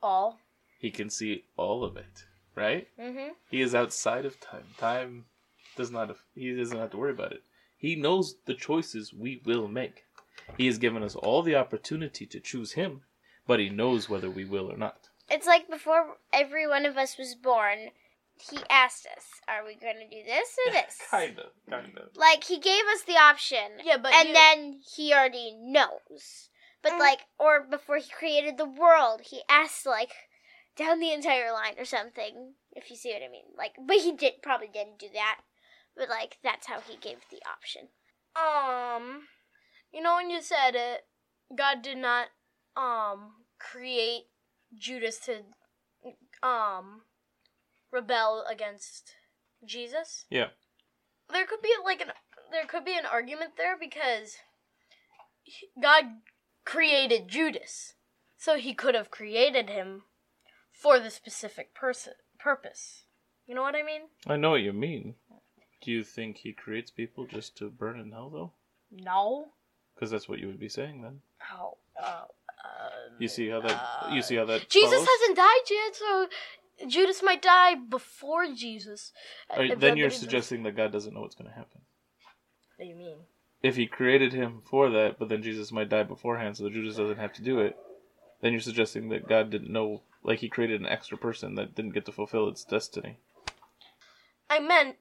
[0.02, 0.38] All.
[0.78, 2.24] He can see all of it,
[2.54, 2.88] right?
[2.98, 3.32] Mm-hmm.
[3.50, 4.64] He is outside of time.
[4.78, 5.26] Time
[5.76, 6.16] does not.
[6.34, 7.42] He doesn't have to worry about it.
[7.76, 10.04] He knows the choices we will make.
[10.56, 13.02] He has given us all the opportunity to choose him,
[13.46, 15.08] but he knows whether we will or not.
[15.28, 17.90] It's like before every one of us was born,
[18.36, 22.08] he asked us, "Are we going to do this or this?" kinda, kinda.
[22.14, 26.48] Like he gave us the option, Yeah, but and you- then he already knows.
[26.82, 26.98] But Mm.
[26.98, 30.12] like, or before he created the world, he asked like
[30.76, 32.54] down the entire line or something.
[32.72, 35.40] If you see what I mean, like, but he did probably didn't do that.
[35.96, 37.88] But like, that's how he gave the option.
[38.36, 39.28] Um,
[39.92, 41.06] you know when you said it,
[41.54, 42.28] God did not
[42.76, 44.28] um create
[44.74, 45.42] Judas to
[46.42, 47.02] um
[47.90, 49.14] rebel against
[49.64, 50.24] Jesus.
[50.30, 50.48] Yeah.
[51.30, 52.12] There could be like an
[52.50, 54.36] there could be an argument there because
[55.80, 56.04] God
[56.64, 57.94] created Judas,
[58.36, 60.02] so he could have created him
[60.72, 63.04] for the specific person purpose.
[63.46, 64.02] You know what I mean?
[64.26, 65.14] I know what you mean.
[65.82, 68.52] Do you think he creates people just to burn in hell, though?
[68.90, 69.48] No.
[69.94, 71.20] Because that's what you would be saying then.
[71.52, 71.76] Oh.
[72.00, 72.88] Uh, uh,
[73.18, 74.12] You see how that?
[74.12, 74.68] you see how that?
[74.68, 75.08] Jesus follows?
[75.20, 76.26] hasn't died yet, so
[76.88, 79.12] Judas might die before Jesus.
[79.78, 81.80] Then you're suggesting that God doesn't know what's going to happen.
[82.76, 83.18] What do you mean?
[83.62, 87.18] If he created him for that, but then Jesus might die beforehand, so Judas doesn't
[87.18, 87.76] have to do it,
[88.40, 91.92] then you're suggesting that God didn't know, like he created an extra person that didn't
[91.92, 93.18] get to fulfill its destiny.
[94.48, 94.96] I meant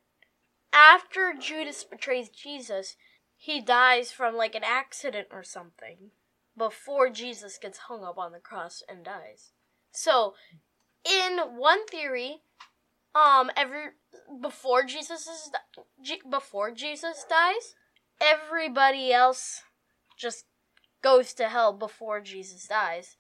[0.74, 2.96] after Judas betrays Jesus,
[3.36, 6.12] he dies from like an accident or something
[6.58, 9.52] before Jesus gets hung up on the cross and dies.
[9.92, 10.36] So,
[11.06, 12.42] in one theory,
[13.16, 13.92] um, every
[14.42, 15.52] before Jesus is
[16.30, 17.76] before Jesus dies,
[18.22, 19.62] everybody else
[20.18, 20.46] just
[21.02, 23.16] goes to hell before Jesus dies,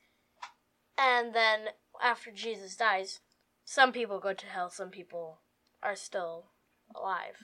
[0.97, 1.69] and then
[2.01, 3.19] after Jesus dies,
[3.63, 5.41] some people go to hell, some people
[5.81, 6.51] are still
[6.95, 7.35] alive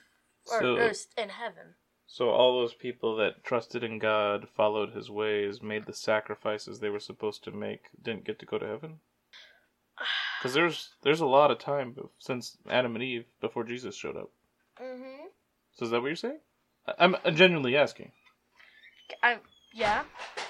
[0.50, 1.74] or, So- or in heaven.
[2.08, 6.88] So all those people that trusted in God, followed His ways, made the sacrifices they
[6.88, 9.00] were supposed to make, didn't get to go to heaven.
[10.38, 14.30] Because there's there's a lot of time since Adam and Eve before Jesus showed up.
[14.80, 15.30] Mhm.
[15.72, 16.40] So is that what you're saying?
[16.98, 18.12] I'm genuinely asking.
[19.22, 19.38] I
[19.72, 20.04] yeah.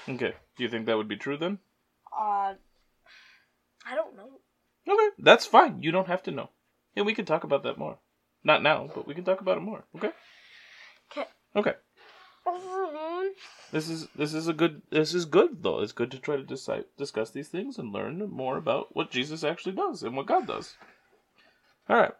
[0.07, 0.33] Okay.
[0.55, 1.59] Do you think that would be true then?
[2.11, 2.53] Uh,
[3.85, 4.39] I don't know.
[4.87, 5.83] Okay, that's fine.
[5.83, 6.49] You don't have to know.
[6.95, 7.97] And we can talk about that more.
[8.43, 9.83] Not now, but we can talk about it more.
[9.95, 10.11] Okay.
[11.11, 11.27] Okay.
[11.55, 11.73] Okay.
[12.47, 13.29] Mhm.
[13.71, 15.81] This is this is a good this is good though.
[15.81, 19.43] It's good to try to decide, discuss these things and learn more about what Jesus
[19.43, 20.77] actually does and what God does.
[21.89, 22.13] All right.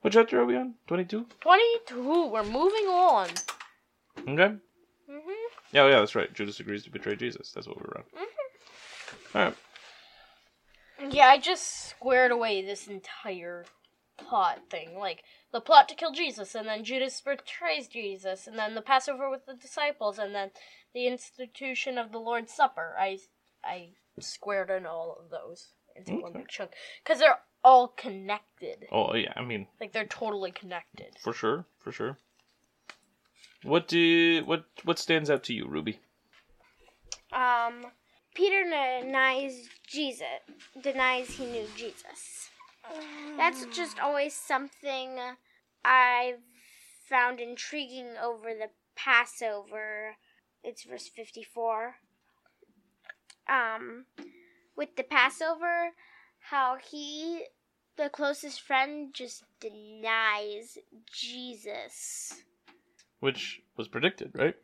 [0.00, 0.74] What chapter are we on?
[0.86, 1.26] Twenty two.
[1.40, 2.28] Twenty-two.
[2.28, 3.28] We're moving on.
[4.20, 4.54] Okay.
[5.08, 5.34] Mhm.
[5.72, 6.32] Yeah, yeah, that's right.
[6.32, 7.52] Judas agrees to betray Jesus.
[7.52, 8.04] That's what we're on.
[9.34, 9.56] All right.
[11.12, 13.64] Yeah, I just squared away this entire
[14.16, 14.98] plot thing.
[14.98, 15.22] Like,
[15.52, 19.46] the plot to kill Jesus, and then Judas betrays Jesus, and then the Passover with
[19.46, 20.50] the disciples, and then
[20.94, 22.94] the institution of the Lord's Supper.
[22.98, 23.18] I,
[23.64, 26.72] I squared in all of those into one big chunk.
[27.02, 28.86] Because they're all connected.
[28.90, 31.16] Oh yeah, I mean, Like, they're totally connected.
[31.20, 32.18] for sure, for sure.
[33.62, 36.00] What do what what stands out to you, Ruby?
[37.32, 37.86] Um,
[38.34, 40.26] Peter denies Jesus,
[40.82, 42.48] denies he knew Jesus.
[43.36, 45.18] That's just always something
[45.84, 46.40] I've
[47.08, 50.16] found intriguing over the Passover.
[50.64, 51.96] It's verse 54.
[53.48, 54.06] Um,
[54.76, 55.90] with the Passover,
[56.40, 57.44] how he,
[57.96, 60.78] the closest friend, just denies
[61.12, 62.34] Jesus.
[63.20, 64.54] Which was predicted, right?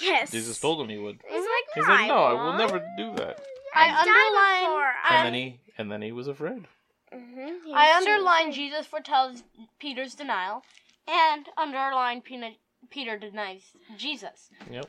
[0.00, 0.30] Yes.
[0.30, 1.20] Jesus told him he would.
[1.28, 2.58] He's like, He's like, no, I will won't.
[2.58, 3.40] never do that.
[3.74, 4.92] I I've done underline- before.
[5.10, 6.66] And then he and then he was afraid.
[7.12, 8.52] Mhm, he I was too underline.
[8.52, 9.42] Jesus foretells
[9.78, 10.62] Peter's denial,
[11.06, 12.50] and underline Peter,
[12.90, 14.50] Peter denies Jesus.
[14.70, 14.86] Yep.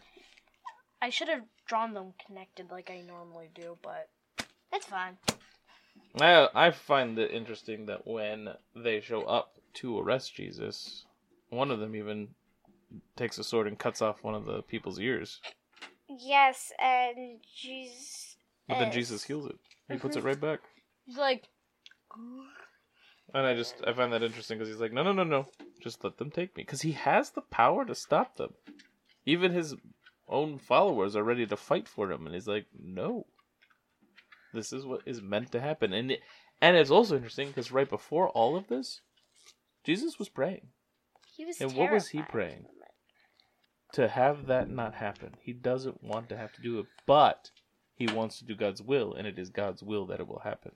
[1.02, 4.10] I should have drawn them connected like I normally do, but
[4.72, 5.18] it's fine.
[6.20, 11.06] I I find it interesting that when they show up to arrest Jesus,
[11.50, 12.30] one of them even
[13.16, 15.42] takes a sword and cuts off one of the people's ears.
[16.08, 18.38] Yes, and Jesus.
[18.68, 19.56] But then Jesus heals it.
[19.90, 20.28] He puts it mhm.
[20.28, 20.60] right back.
[21.06, 21.48] He's like,
[23.34, 25.48] And I just I find that interesting because he's like, no, no, no, no,
[25.82, 28.54] just let them take me because he has the power to stop them.
[29.26, 29.76] Even his
[30.28, 33.26] own followers are ready to fight for him, and he's like, no,
[34.54, 35.94] this is what is meant to happen.
[35.94, 36.22] And it,
[36.62, 39.02] and it's also interesting because right before all of this,
[39.84, 40.68] Jesus was praying
[41.36, 41.60] He was.
[41.60, 42.66] And what was he praying?
[43.94, 45.36] to have that not happen.
[45.40, 47.52] He doesn't want to have to do it, but
[47.96, 50.72] he wants to do God's will, and it is God's will that it will happen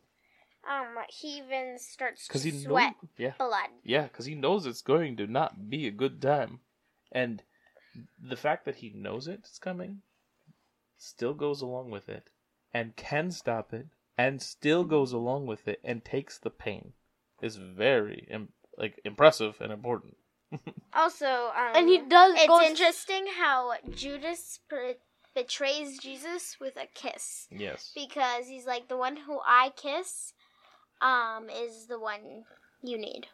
[0.70, 2.64] Um, he even starts to because he knows.
[2.64, 3.70] sweat Yeah, blood.
[3.84, 6.60] Yeah, because he knows it's going to not be a good time.
[7.12, 7.42] And
[8.22, 10.02] the fact that he knows it's coming
[10.98, 12.30] still goes along with it
[12.78, 16.94] and can stop it and still goes along with it and takes the pain
[17.42, 20.16] is very Im- like impressive and important.
[20.94, 21.26] Also,
[21.62, 22.34] um, and he does.
[22.36, 23.74] It's goes- interesting how
[24.04, 24.96] Judas be-
[25.36, 27.92] betrays Jesus with a kiss Yes.
[27.94, 30.34] because he's like the one who I kiss,
[31.02, 32.46] um, is the one
[32.82, 33.28] you need,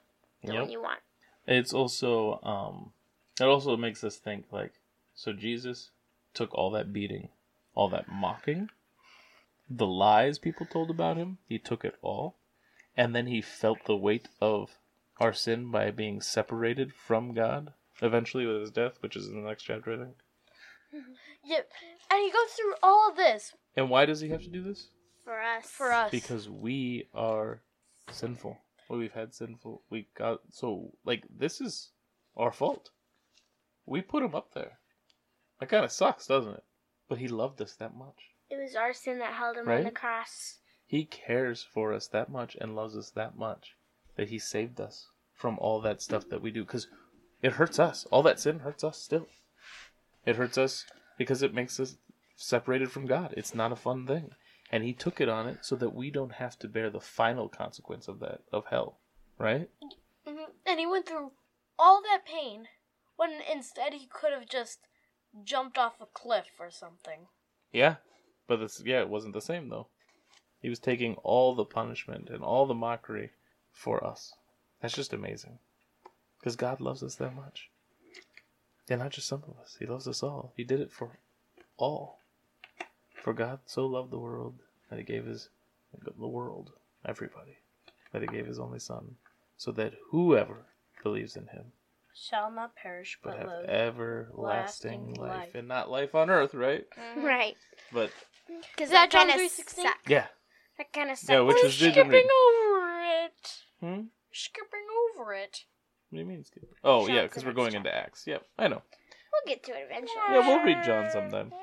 [0.43, 0.61] the Yep.
[0.63, 0.99] one you want.
[1.47, 2.91] It's also um
[3.39, 4.73] it also makes us think like
[5.15, 5.91] so Jesus
[6.33, 7.29] took all that beating,
[7.75, 8.69] all that mocking,
[9.77, 12.37] the lies people told about him, he took it all,
[12.95, 14.77] and then he felt the weight of
[15.19, 19.47] our sin by being separated from God eventually with his death, which is in the
[19.47, 20.15] next chapter, I think.
[21.45, 21.69] Yep.
[22.09, 24.87] And he goes through all of this And why does he have to do this?
[25.25, 25.65] For us.
[25.65, 26.09] for us.
[26.09, 27.61] Because we are
[28.09, 28.57] sinful.
[28.87, 29.81] Well, we've had sinful.
[29.89, 31.89] We got so like this is
[32.37, 32.91] our fault.
[33.85, 34.79] We put him up there.
[35.59, 36.63] That kind of sucks, doesn't it?
[37.09, 38.32] But he loved us that much.
[38.53, 40.59] It was our sin that held him on the cross.
[40.85, 43.75] He cares for us that much and loves us that much
[44.15, 46.87] that he saved us from all that stuff that we do because
[47.41, 48.05] it hurts us.
[48.11, 49.27] All that sin hurts us still.
[50.23, 50.85] It hurts us
[51.17, 51.97] because it makes us
[52.35, 53.33] separated from God.
[53.35, 54.35] It's not a fun thing.
[54.71, 57.49] And he took it on it so that we don't have to bear the final
[57.49, 58.99] consequence of that of hell,
[59.39, 59.67] right?
[60.27, 60.51] Mhm.
[60.63, 61.31] And he went through
[61.79, 62.69] all that pain
[63.15, 64.87] when instead he could have just
[65.43, 67.29] jumped off a cliff or something.
[67.71, 67.95] Yeah.
[68.47, 69.87] But it's yeah, it wasn't the same though.
[70.61, 73.31] He was taking all the punishment and all the mockery
[73.71, 74.33] for us.
[74.81, 75.59] That's just amazing.
[76.39, 77.69] Because God loves us that much.
[78.89, 79.77] And not just some of us.
[79.79, 80.53] He loves us all.
[80.55, 81.17] He did it for
[81.77, 82.19] all.
[83.13, 84.55] For God so loved the world
[84.89, 85.49] that he gave his
[86.17, 86.71] the world,
[87.05, 87.57] everybody,
[88.11, 89.15] that he gave his only son,
[89.57, 90.65] so that whoever
[91.03, 91.71] believes in him
[92.15, 95.29] Shall not perish would but have everlasting life.
[95.29, 95.55] life.
[95.55, 96.85] And not life on earth, right?
[97.17, 97.23] Mm.
[97.23, 97.57] Right.
[97.91, 98.11] But
[98.75, 99.83] Because that that, John kind of 3:16?
[100.07, 100.27] yeah.
[100.77, 101.29] That kind of sucks.
[101.29, 103.53] Yeah, which We're was skipping over it.
[103.79, 104.01] Hmm?
[104.31, 105.65] Skipping over it.
[106.09, 106.43] What do you mean?
[106.43, 106.63] skip?
[106.83, 107.89] Oh, John's yeah, because we're going chapter.
[107.89, 108.25] into Acts.
[108.27, 108.81] Yep, I know.
[109.31, 110.21] We'll get to it eventually.
[110.29, 111.51] Yeah, we'll read John sometime.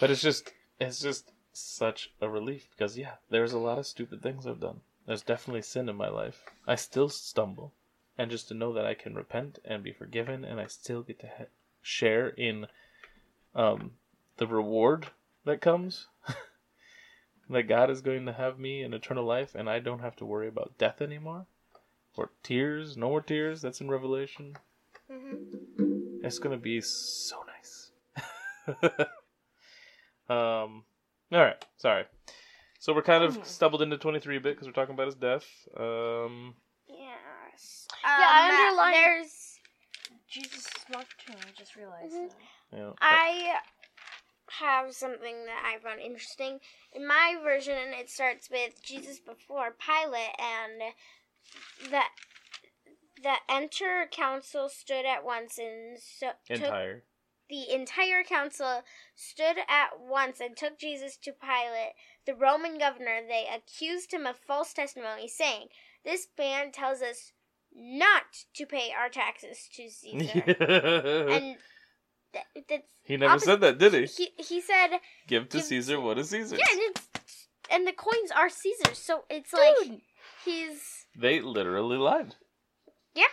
[0.00, 0.50] But it's just,
[0.80, 4.80] it's just such a relief because yeah, there's a lot of stupid things I've done.
[5.06, 6.44] There's definitely sin in my life.
[6.66, 7.74] I still stumble,
[8.16, 11.20] and just to know that I can repent and be forgiven, and I still get
[11.20, 11.44] to ha-
[11.82, 12.66] share in,
[13.54, 13.92] um,
[14.40, 15.06] the reward
[15.44, 16.08] that comes.
[17.50, 20.24] that God is going to have me in eternal life, and I don't have to
[20.24, 21.46] worry about death anymore,
[22.16, 22.96] or tears.
[22.96, 23.60] No more tears.
[23.62, 24.56] That's in Revelation.
[25.10, 26.24] Mhm.
[26.24, 27.90] It's gonna be so nice.
[30.28, 30.84] um,
[31.32, 32.04] all right, sorry.
[32.78, 35.14] So we're kind of stumbled into twenty three a bit because we're talking about his
[35.16, 35.44] death.
[35.76, 36.54] Um,
[36.88, 37.86] Yes.
[38.04, 39.58] I Um, underlined- There's.
[40.28, 41.32] Jesus is marked too.
[41.36, 42.28] I just realized Mhm.
[42.30, 42.36] that.
[42.72, 43.60] you know, I
[44.58, 46.60] have something that I found interesting.
[46.92, 52.02] In my version, it starts with Jesus before Pilate, and the
[53.22, 57.02] the enter council stood at once and so took entire.
[57.50, 58.82] the entire council
[59.14, 61.92] stood at once and took Jesus to Pilate,
[62.24, 63.20] the Roman governor.
[63.26, 65.68] They accused him of false testimony, saying,
[66.04, 67.32] "This man tells us
[67.74, 70.40] not to pay our taxes to Caesar."
[71.30, 71.58] and
[72.34, 74.06] that, that's he never opposite- said that, did he?
[74.06, 76.58] he he said Give to give- Caesar what is Caesar's.
[76.58, 77.08] yeah and it's
[77.70, 80.00] and the coins are caesar's so it's like
[80.44, 82.34] he's They literally lied.
[83.14, 83.24] Yeah.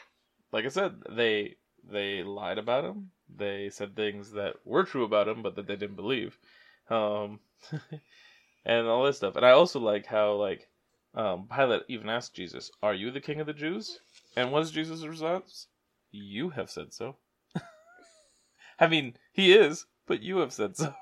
[0.51, 3.11] Like I said, they they lied about him.
[3.35, 6.37] They said things that were true about him, but that they didn't believe,
[6.89, 7.39] um,
[8.65, 9.35] and all this stuff.
[9.35, 10.67] And I also like how like
[11.13, 13.99] um, Pilate even asked Jesus, "Are you the king of the Jews?"
[14.35, 15.67] And what's Jesus' response?
[16.11, 17.15] You have said so.
[18.79, 20.93] I mean, he is, but you have said so.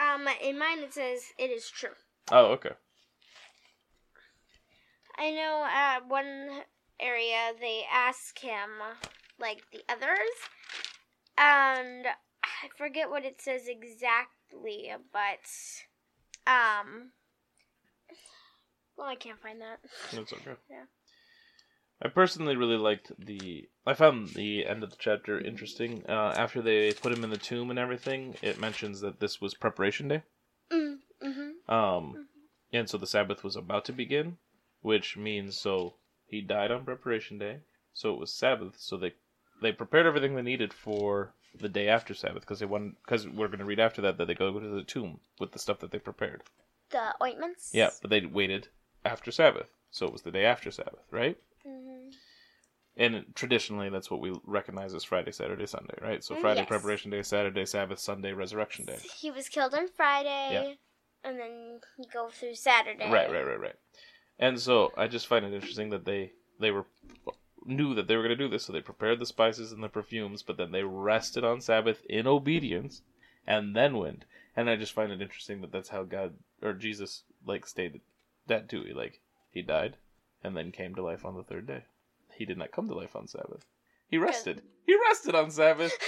[0.00, 1.94] um in mine it says it is true
[2.30, 2.72] Oh, okay.
[5.18, 6.62] i know at one
[7.00, 8.70] area they ask him
[9.38, 10.36] like the others.
[11.36, 12.06] And
[12.44, 15.46] I forget what it says exactly, but
[16.46, 17.10] um
[18.96, 19.80] well, I can't find that.
[20.12, 20.54] That's okay.
[20.70, 20.84] Yeah.
[22.04, 23.68] I personally really liked the.
[23.86, 26.04] I found the end of the chapter interesting.
[26.08, 29.54] Uh, after they put him in the tomb and everything, it mentions that this was
[29.54, 30.22] preparation day.
[30.72, 31.72] Mm, mm-hmm.
[31.72, 32.26] Um,
[32.72, 34.38] and so the Sabbath was about to begin,
[34.80, 35.94] which means so
[36.26, 37.60] he died on preparation day.
[37.92, 38.74] So it was Sabbath.
[38.78, 39.12] So they
[39.60, 43.46] they prepared everything they needed for the day after Sabbath because they wanted because we're
[43.46, 45.92] going to read after that that they go to the tomb with the stuff that
[45.92, 46.42] they prepared.
[46.90, 47.70] The ointments.
[47.72, 48.68] Yeah, but they waited
[49.04, 51.38] after Sabbath, so it was the day after Sabbath, right?
[51.64, 52.10] Hmm
[52.96, 56.22] And traditionally, that's what we recognize as Friday, Saturday, Sunday, right?
[56.22, 56.68] So Mm, Friday yes.
[56.68, 58.98] preparation day, Saturday Sabbath, Sunday resurrection day.
[59.20, 60.74] He was killed on Friday, yeah.
[61.24, 63.10] and then you go through Saturday.
[63.10, 63.76] Right, right, right, right.
[64.38, 66.86] And so I just find it interesting that they they were
[67.64, 69.88] knew that they were going to do this, so they prepared the spices and the
[69.88, 73.02] perfumes, but then they rested on Sabbath in obedience,
[73.46, 74.24] and then went.
[74.56, 78.00] And I just find it interesting that that's how God or Jesus like stated
[78.48, 78.82] that too.
[78.82, 79.96] He like he died,
[80.44, 81.84] and then came to life on the third day.
[82.36, 83.64] He did not come to life on Sabbath.
[84.08, 84.62] He rested.
[84.86, 85.92] He rested on Sabbath.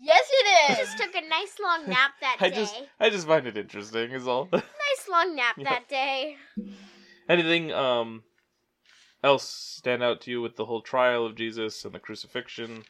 [0.00, 0.78] Yes, He it is.
[0.78, 2.54] just took a nice long nap that I day.
[2.54, 4.48] just I just find it interesting is all.
[4.52, 4.62] Nice
[5.10, 5.64] long nap Yeah.
[5.70, 6.36] that day.
[7.28, 8.22] Anything um
[9.24, 12.84] else stand out to you with the whole trial of Jesus and the crucifixion?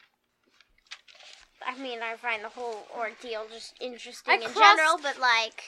[1.67, 5.63] I mean, I find the whole ordeal just interesting I in crossed- general, but like,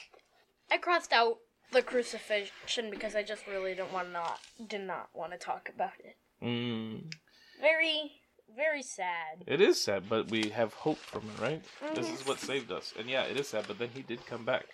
[0.71, 1.39] I crossed out
[1.73, 5.69] the crucifixion because I just really don't want to not did not want to talk
[5.75, 6.17] about it.
[6.43, 7.13] Mm,
[7.61, 8.13] Very,
[8.57, 9.45] very sad.
[9.47, 11.63] it is sad, but we have hope from it, right?
[11.95, 12.93] This is what saved us.
[12.99, 14.67] And yeah, it is sad, but then he did come back.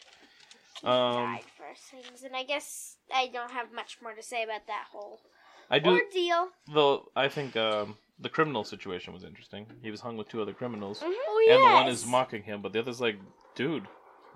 [0.81, 4.43] he Um, died for things, and I guess I don't have much more to say
[4.45, 5.21] about that whole
[5.69, 6.51] I do ordeal.
[6.73, 9.67] though I think um the criminal situation was interesting.
[9.83, 11.03] He was hung with two other criminals.
[11.03, 13.19] Oh And the one is mocking him, but the other's like,
[13.55, 13.87] dude,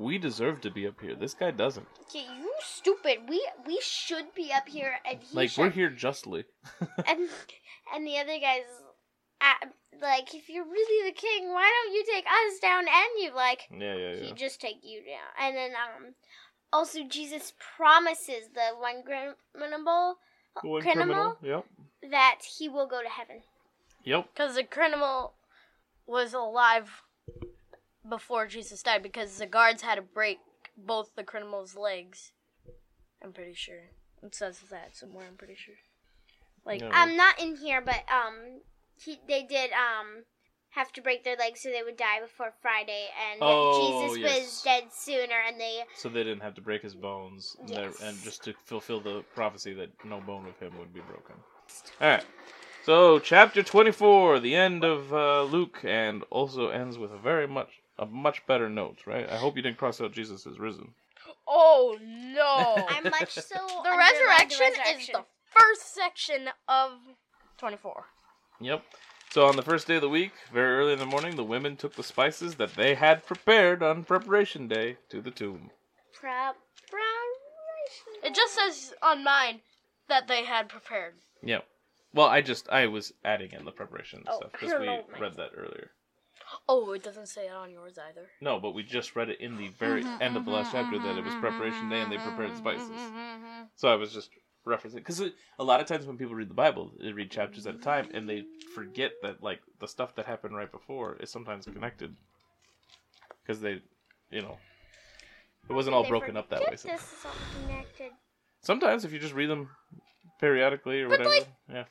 [0.00, 1.14] we deserve to be up here.
[1.14, 1.86] This guy doesn't.
[2.08, 3.18] Okay, you stupid.
[3.28, 5.60] We we should be up here, and he Like, should.
[5.62, 6.44] we're here justly.
[7.06, 7.28] and
[7.94, 8.64] and the other guys,
[9.40, 9.66] uh,
[10.00, 12.80] like, if you're really the king, why don't you take us down?
[12.86, 14.22] And you like, Yeah, yeah, yeah.
[14.22, 15.28] he just take you down.
[15.38, 16.14] And then um,
[16.72, 20.16] also Jesus promises the one criminal
[20.62, 21.36] The one criminal?
[21.42, 21.64] Yep.
[22.10, 23.42] that he will go to heaven.
[24.04, 24.28] Yep.
[24.32, 25.34] Because the criminal
[26.06, 27.02] was alive
[28.08, 30.38] before Jesus died because the guards had to break
[30.76, 32.32] both the criminal's legs.
[33.22, 33.90] I'm pretty sure.
[34.22, 35.74] It says that somewhere, I'm pretty sure.
[36.64, 37.02] Like, Yeah.
[37.02, 38.60] Um, not in here, but um,
[39.02, 40.24] he they did um
[40.74, 44.40] have to break their legs so they would die before Friday, and Oh, Jesus yes.
[44.40, 48.00] was dead sooner, and they So they didn't have to break his bones, and, Yes.
[48.00, 51.34] and just to fulfill the prophecy that no bone of him would be broken.
[52.00, 52.24] All right.
[52.84, 57.79] So chapter twenty-four, the end of uh, Luke, and also ends with a very much
[58.00, 59.28] a much better note, right?
[59.30, 60.88] I hope you didn't cross out Jesus is risen.
[61.46, 62.86] oh no!
[62.88, 64.58] I'm much so the underlined resurrection,
[64.96, 66.92] the is the first section of
[67.58, 68.04] 24.
[68.60, 68.82] Yep.
[69.30, 71.76] So on the first day of the week, very early in the morning, the women
[71.76, 75.70] took the spices that they had prepared on preparation day to the tomb.
[76.12, 76.56] Prep.
[78.24, 79.60] It just says on mine
[80.08, 81.14] that they had prepared.
[81.42, 81.64] Yep.
[82.12, 84.88] Well, I just I was adding in the preparation Oh, stuff because we
[85.20, 85.90] read that earlier.
[86.68, 88.28] Oh, it doesn't say it on yours either.
[88.40, 90.90] No, but we just read it in the very mm-hmm, end of the last mm-hmm,
[90.90, 92.90] chapter that it was mm-hmm, preparation day and they prepared spices.
[93.76, 94.30] So I was just
[94.66, 95.20] referencing because
[95.58, 98.08] a lot of times when people read the Bible, they read chapters at a time
[98.12, 98.44] and they
[98.74, 102.14] forget that like the stuff that happened right before is sometimes connected
[103.42, 103.80] because they,
[104.30, 104.58] you know,
[105.68, 106.76] it wasn't all They broken up that way.
[106.76, 106.88] So.
[106.88, 107.32] This is all
[107.66, 108.12] connected.
[108.62, 109.70] Sometimes if you just read them
[110.40, 111.84] periodically or But, whatever, like- yeah.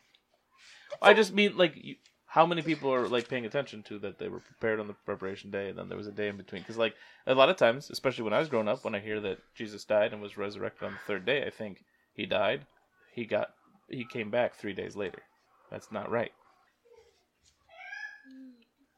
[1.02, 1.96] I just mean like you,
[2.30, 5.50] how many people are like paying attention to that they were prepared on the preparation
[5.50, 6.94] day and then there was a day in between because like
[7.26, 9.84] a lot of times, especially when I was growing up, when I hear that Jesus
[9.84, 12.68] died and was resurrected on the third day, I think he died,
[13.14, 13.50] he got,
[13.90, 15.24] he came back three days later.
[15.72, 16.32] That's not right.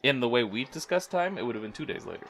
[0.04, 2.28] In the way we discuss time, it would have been two days later.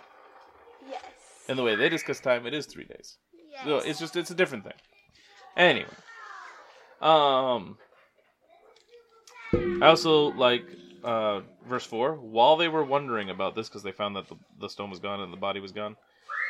[0.88, 1.02] Yes.
[1.50, 3.18] In the way they discuss time, it is three days.
[3.52, 3.66] yes.
[3.66, 4.74] So it's just it's a different thing.
[5.58, 5.90] Anyway,
[7.02, 7.78] um,
[9.54, 10.66] I also like
[11.04, 12.14] uh, verse four.
[12.16, 15.22] While they were wondering about this, because they found that the, the stone was gone
[15.22, 15.96] and the body was gone.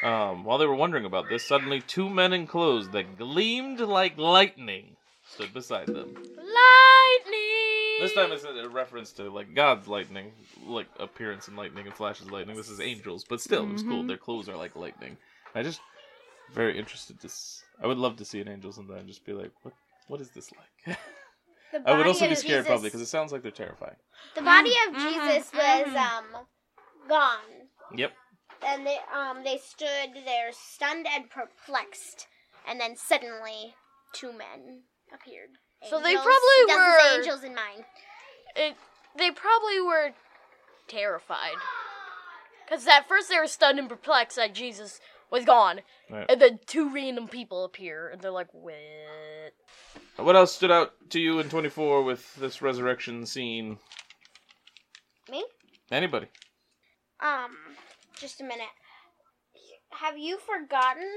[0.04, 4.18] Um, while they were wondering about this, suddenly two men in clothes that gleamed like
[4.18, 4.96] lightning
[5.28, 6.16] stood beside them.
[6.16, 8.00] Lightning!
[8.00, 10.32] This time it's a reference to like God's lightning,
[10.66, 12.58] like appearance in lightning and flashes of lightning.
[12.58, 14.04] This is angels, but still, it was cool.
[14.04, 15.18] Their clothes are like lightning.
[15.54, 15.82] I just
[16.52, 17.28] very interested to.
[17.28, 19.06] S- I would love to see an angel sometime.
[19.08, 19.74] Just be like, what?
[20.08, 20.98] What is this like?
[21.72, 23.96] the I would body also be scared Jesus, probably because it sounds like they're terrifying.
[24.36, 25.96] the body of Mhm, Jesus was mhm.
[25.98, 26.48] um
[27.08, 28.12] gone, Yep.
[28.64, 32.28] and they um they stood there stunned and perplexed,
[32.68, 33.76] and then suddenly
[34.14, 35.50] two men appeared.
[35.90, 37.86] So they probably were- angels in mind.
[38.56, 38.76] It,
[39.16, 40.12] they probably were
[40.88, 41.56] terrified.
[42.66, 45.00] Because at first they were stunned and perplexed that Jesus
[45.30, 45.82] was gone.
[46.10, 46.26] Right.
[46.30, 48.74] And then two random people appear, and they're like, what?
[50.18, 53.80] What else stood out to you in 24 with this resurrection scene?
[55.30, 55.44] Me?
[55.92, 56.28] Anybody?
[57.20, 57.58] Um,
[58.20, 58.68] just a minute.
[59.90, 61.10] Have you forgotten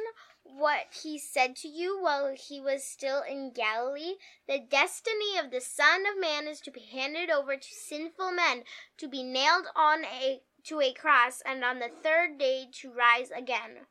[0.43, 4.15] what he said to you while he was still in Galilee?
[4.49, 8.65] The destiny of the Son of Man is to be handed over to sinful men,
[8.99, 13.31] to be nailed on a to a cross, and on the third day to rise
[13.31, 13.87] again.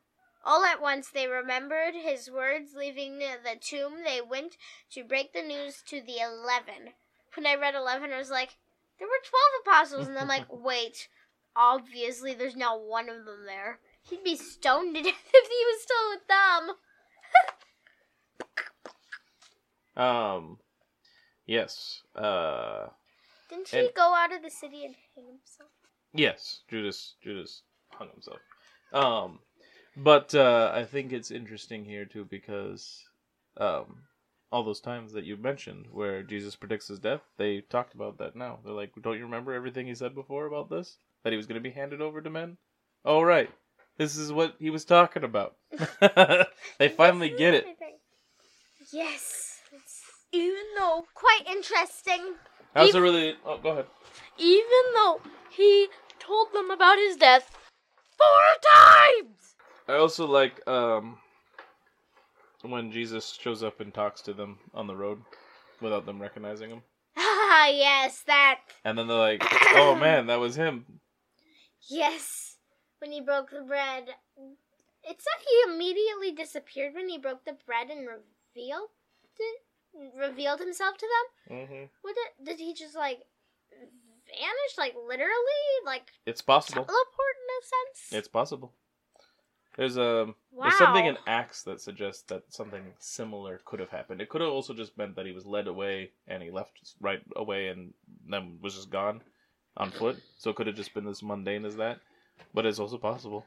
[0.46, 2.74] All at once they remembered his words.
[2.76, 4.56] Leaving the tomb, they went
[4.90, 6.92] to break the news to the eleven.
[7.34, 8.56] When I read eleven, I was like,
[8.98, 11.08] there were twelve apostles, and I'm like, wait,
[11.56, 13.78] obviously there's not one of them there.
[14.02, 16.76] He'd be stoned to death if he was still with them.
[19.96, 20.58] Um,
[21.46, 22.02] yes.
[22.14, 22.88] Uh,
[23.48, 25.70] Didn't he And- go out of the city and hang himself?
[26.12, 26.60] yes.
[26.68, 27.14] Judas.
[27.22, 28.40] Judas hung himself.
[28.92, 29.38] Um,
[29.96, 33.04] but uh, I think it's interesting here too because
[33.56, 34.02] um,
[34.50, 38.36] all those times that you mentioned where Jesus predicts his death, they talked about that
[38.36, 38.58] now.
[38.64, 40.96] They're like, don't you remember everything he said before about this?
[41.22, 42.56] That he was going to be handed over to men.
[43.04, 43.50] Oh right,
[43.96, 45.56] this is what he was talking about.
[46.78, 47.66] they finally get it.
[48.92, 49.58] Yes.
[49.72, 52.34] It's Even though, quite interesting.
[52.74, 53.34] I also really.
[53.44, 53.86] Oh, go ahead.
[54.38, 55.20] even though
[55.50, 55.88] he
[56.18, 57.50] told them about his death
[58.18, 59.53] four times!
[59.88, 61.18] I also like um
[62.62, 65.22] when Jesus shows up and talks to them on the road
[65.80, 66.82] without them recognizing him.
[67.16, 68.60] Ah, yes, that.
[68.84, 69.42] And then they're like,
[69.74, 70.86] "Oh man, that was him."
[71.88, 72.56] Yes.
[73.00, 74.08] When he broke the bread.
[75.06, 78.88] It said he immediately disappeared when he broke the bread and revealed
[79.38, 79.60] it,
[80.18, 81.58] revealed himself to them.
[81.58, 83.18] hmm What did, did he just like
[83.70, 86.84] vanish, like literally, like It's possible.
[86.84, 88.18] teleport in a sense?
[88.18, 88.72] It's possible.
[89.76, 90.62] There's a wow.
[90.62, 94.20] there's something in Acts that suggests that something similar could have happened.
[94.20, 97.20] It could have also just meant that he was led away and he left right
[97.34, 97.92] away and
[98.28, 99.20] then was just gone
[99.76, 100.16] on foot.
[100.38, 101.98] So it could have just been as mundane as that.
[102.52, 103.44] But it's also possible.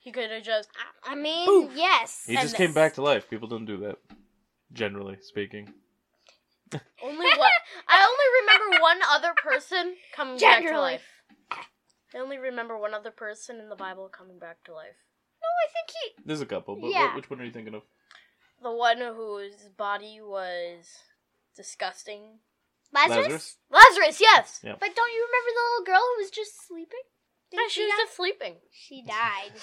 [0.00, 0.68] He could have just.
[1.04, 1.72] I mean, Poof.
[1.76, 2.24] yes.
[2.26, 3.28] He And just came back to life.
[3.28, 3.96] People don't do that,
[4.72, 5.72] generally speaking.
[7.02, 7.50] Only one.
[7.88, 11.02] I only remember one other person coming back to life.
[11.50, 14.96] I only remember one other person in the Bible coming back to life.
[15.60, 16.22] No, I think he.
[16.26, 17.06] There's a couple, but Yeah.
[17.06, 17.82] what, which one are you thinking of?
[18.62, 20.86] The one whose body was
[21.56, 22.40] disgusting.
[22.92, 23.18] Lazarus?
[23.26, 23.56] Lazarus?
[23.70, 24.60] Lazarus, yes.
[24.64, 24.74] Yeah.
[24.78, 27.00] But don't you remember the little girl who was just sleeping?
[27.52, 28.02] Yeah, Didn't she was die?
[28.04, 28.54] just sleeping.
[28.72, 29.52] She died.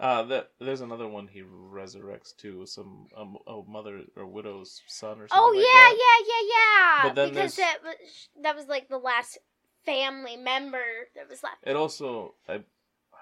[0.00, 5.20] Uh, that there's another one he resurrects too, some um, a mother or widow's son
[5.20, 5.30] or something.
[5.32, 5.94] Oh like yeah, that.
[6.26, 7.02] yeah, yeah, yeah.
[7.08, 9.38] But then because there's- that was that was like the last
[9.84, 10.82] family member
[11.14, 11.58] that was left.
[11.62, 12.64] It also I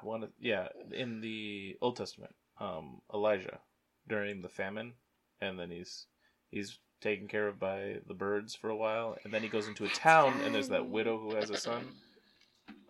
[0.03, 3.61] Want to yeah in the Old Testament, um, Elijah
[4.09, 4.95] during the famine,
[5.41, 6.07] and then he's
[6.51, 9.85] he's taken care of by the birds for a while, and then he goes into
[9.85, 11.87] a town, and there's that widow who has a son,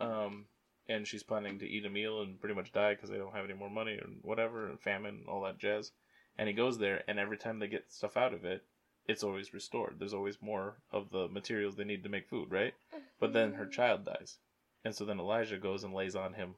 [0.01, 0.47] um,
[0.89, 3.45] and she's planning to eat a meal and pretty much die because they don't have
[3.45, 5.93] any more money or whatever, and famine, and all that jazz.
[6.39, 8.65] And he goes there, and every time they get stuff out of it,
[9.07, 9.97] it's always restored.
[9.99, 12.75] There's always more of the materials they need to make food, right?
[13.21, 14.39] But then her child dies,
[14.85, 16.55] and so then Elijah goes and lays on him,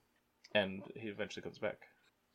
[0.54, 1.78] and he eventually comes back.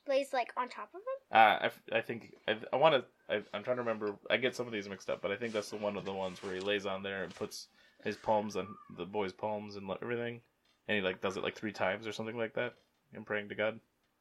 [0.07, 1.03] lays like on top of him.
[1.32, 3.05] Uh, I, f- I think I, I want to.
[3.34, 4.15] I, I'm trying to remember.
[4.30, 6.13] I get some of these mixed up, but I think that's the one of the
[6.13, 7.68] ones where he lays on there and puts
[8.03, 10.41] his palms on the boy's palms and everything,
[10.88, 12.74] and he like does it like three times or something like that,
[13.13, 13.80] and praying to God,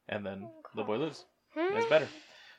[0.09, 1.25] and then the boy lives.
[1.55, 1.77] And Hmm?
[1.77, 2.07] it's better.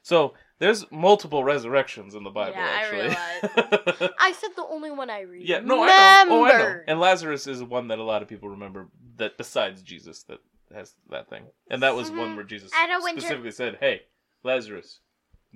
[0.03, 2.57] So there's multiple resurrections in the Bible.
[2.57, 4.09] Yeah, I actually.
[4.18, 5.47] I said the only one I read.
[5.47, 6.34] Yeah, no, I know.
[6.34, 6.80] Oh, I know.
[6.86, 10.39] And Lazarus is one that a lot of people remember that besides Jesus that
[10.75, 11.45] has that thing.
[11.71, 12.37] And that was one Mhm.
[12.37, 14.07] where Jesus At a winter- specifically said, "Hey,
[14.43, 15.01] Lazarus,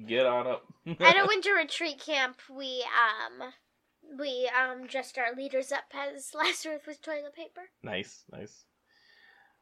[0.07, 0.65] get on up."
[1.01, 3.53] At a winter retreat camp, we um
[4.19, 7.71] we um dressed our leaders up as Lazarus with toilet paper.
[7.83, 8.65] nice, nice.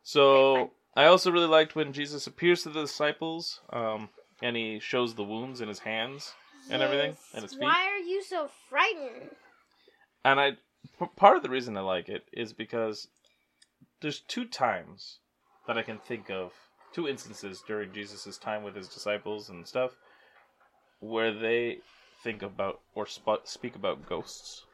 [0.03, 4.09] So I also really liked when Jesus appears to the disciples, um,
[4.43, 6.33] and he shows the wounds in his hands
[6.71, 7.61] and everything, and his feet.
[7.63, 9.31] Why are you so frightened?
[10.25, 10.53] And I,
[10.99, 13.09] p- part of the reason I like it is because
[14.01, 15.19] there's two times
[15.71, 16.53] that I can think of,
[16.93, 19.93] two instances during Jesus' time with his disciples and stuff,
[20.99, 21.79] where they
[22.25, 24.65] think about or sp- speak about ghosts.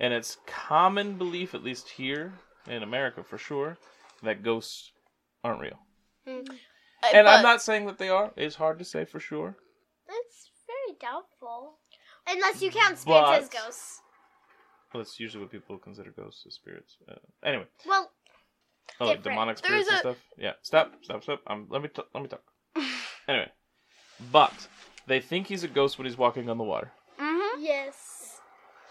[0.00, 2.32] and it's common belief, at least here
[2.66, 3.78] in America for sure,
[4.24, 4.90] that ghosts
[5.44, 5.78] aren't real.
[6.26, 6.46] Uh, And
[7.12, 8.32] but- I'm not saying that they are.
[8.36, 9.56] It's hard to say for sure.
[10.08, 11.78] It's very doubtful.
[12.26, 14.02] Unless you count spirits as ghosts.
[14.92, 16.96] Well, that's usually what people consider ghosts as spirits.
[17.08, 17.14] Uh,
[17.44, 18.10] anyway, Well,
[19.00, 19.34] oh, like Different.
[19.34, 20.16] demonic There's spirits and stuff.
[20.38, 21.40] Yeah, stop, stop, stop.
[21.46, 22.42] Um, let me t- let me talk.
[23.28, 23.50] anyway,
[24.32, 24.68] but
[25.06, 26.92] they think he's a ghost when he's walking on the water.
[27.20, 27.54] Mhm.
[27.58, 28.40] yes.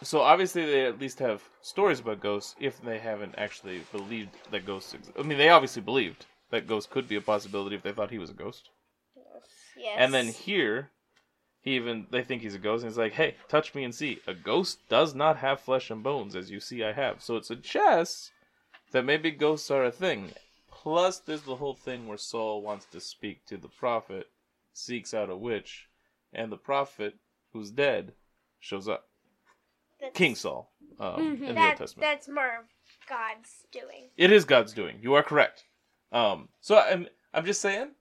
[0.03, 4.65] So obviously they at least have stories about ghosts if they haven't actually believed that
[4.65, 5.17] ghosts exist.
[5.17, 8.17] I mean, they obviously believed that ghosts could be a possibility if they thought he
[8.19, 8.69] was a ghost.
[9.15, 9.25] Yes.
[9.77, 9.95] Yes.
[9.97, 10.91] And then here,
[11.61, 14.19] he even they think he's a ghost, and he's like, "Hey, touch me and see.
[14.27, 17.45] A ghost does not have flesh and bones, as you see I have." So it
[17.45, 18.31] suggests
[18.91, 20.31] that maybe ghosts are a thing.
[20.69, 24.27] Plus, there's the whole thing where Saul wants to speak to the prophet,
[24.73, 25.87] seeks out a witch,
[26.33, 27.15] and the prophet,
[27.53, 28.13] who's dead,
[28.59, 29.05] shows up.
[29.99, 31.21] That's, King Saul um, mm-hmm.
[31.21, 31.57] in the mm-hmm.
[31.57, 32.01] Old Testament.
[32.01, 32.65] That's more
[33.09, 34.09] God's doing.
[34.17, 34.99] It is God's doing.
[35.01, 35.63] You are correct.
[36.11, 37.91] Um, so I'm I'm just saying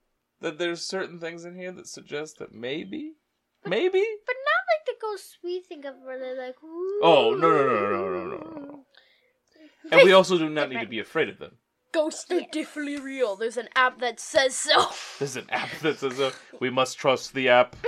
[0.40, 3.14] that there's certain things in here that suggest that maybe,
[3.62, 7.00] but, maybe, but not like the ghosts we think of, where they're like, Ooh.
[7.02, 8.53] oh no no no no no no no
[9.90, 11.58] and we also do not need to be afraid of them.
[11.92, 12.48] Ghosts are Yes.
[12.52, 13.36] definitely real.
[13.36, 14.88] There's an app that says so.
[15.18, 16.32] There's an app that says so.
[16.58, 17.76] we must trust the app.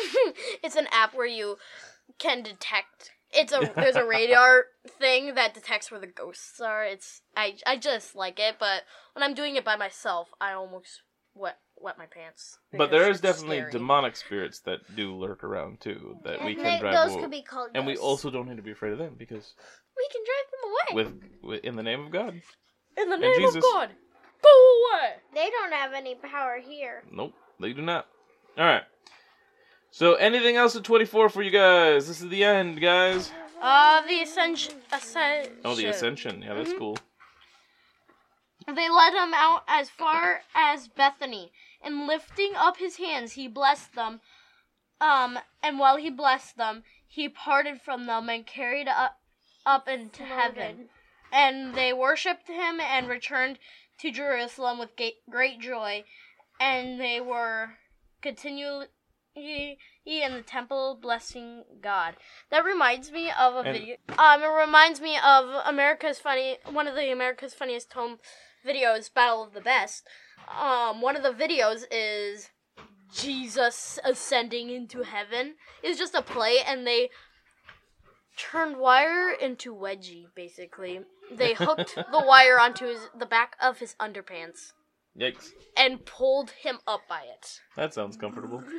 [0.63, 1.57] it's an app where you
[2.19, 3.11] can detect.
[3.33, 4.67] It's a there's a radar
[5.01, 6.85] thing that detects where the ghosts are.
[6.85, 8.85] It's I I just like it, but
[9.15, 11.03] when I'm doing it by myself, I almost
[11.35, 12.59] wet wet my pants.
[12.73, 13.73] But there is definitely scary.
[13.73, 17.23] demonic spirits that do lurk around too that we And can they- drive those away.
[17.23, 19.55] could be called and we also don't need to be afraid of them because
[19.97, 21.05] we can drive them away.
[21.43, 22.41] with, with in the name of God.
[22.97, 23.57] in the and name Jesus.
[23.57, 23.91] of God.
[24.43, 25.15] Go away.
[25.35, 27.03] They don't have any power here.
[27.11, 28.07] Nope, they do not.
[28.59, 28.83] All right.
[29.91, 32.07] So anything else at 24 for you guys?
[32.07, 33.33] This is the end, guys.
[33.61, 34.75] Uh, the ascension.
[34.93, 35.53] ascension.
[35.65, 36.43] Oh, the ascension.
[36.43, 36.79] Yeah, that's Mhm.
[36.79, 36.99] cool.
[38.67, 43.95] They led him out as far as Bethany, and lifting up his hands, he blessed
[43.95, 44.21] them.
[45.01, 49.21] Um, and while he blessed them, he parted from them and carried up
[49.67, 50.89] up into heaven.
[51.33, 53.59] And they worshipped him and returned
[53.99, 54.91] to Jerusalem with
[55.29, 56.05] great joy.
[56.59, 57.71] And they were
[58.23, 58.87] continually
[60.07, 62.17] in the temple blessing God.
[62.51, 63.97] That reminds me of a And- video.
[64.17, 68.21] Um, it reminds me of America's funny, one of the America's funniest home
[68.65, 70.07] videos, Battle of the Best.
[70.49, 72.51] Um, one of the videos is
[73.13, 75.57] Jesus ascending into heaven.
[75.83, 77.11] It's just a play, and they
[78.37, 80.27] turned wire into wedgie.
[80.35, 84.73] Basically, they hooked the wire onto his, the back of his underpants
[85.19, 85.51] Yikes.
[85.77, 87.61] and pulled him up by it.
[87.77, 88.63] That sounds comfortable.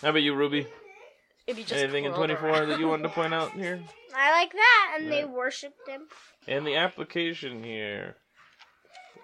[0.00, 0.66] How about you, Ruby?
[1.48, 2.68] Just Anything in 24 around.
[2.70, 3.80] that you wanted to point out here?
[4.16, 6.08] I like that, and they worshipped him.
[6.48, 8.16] And the application here.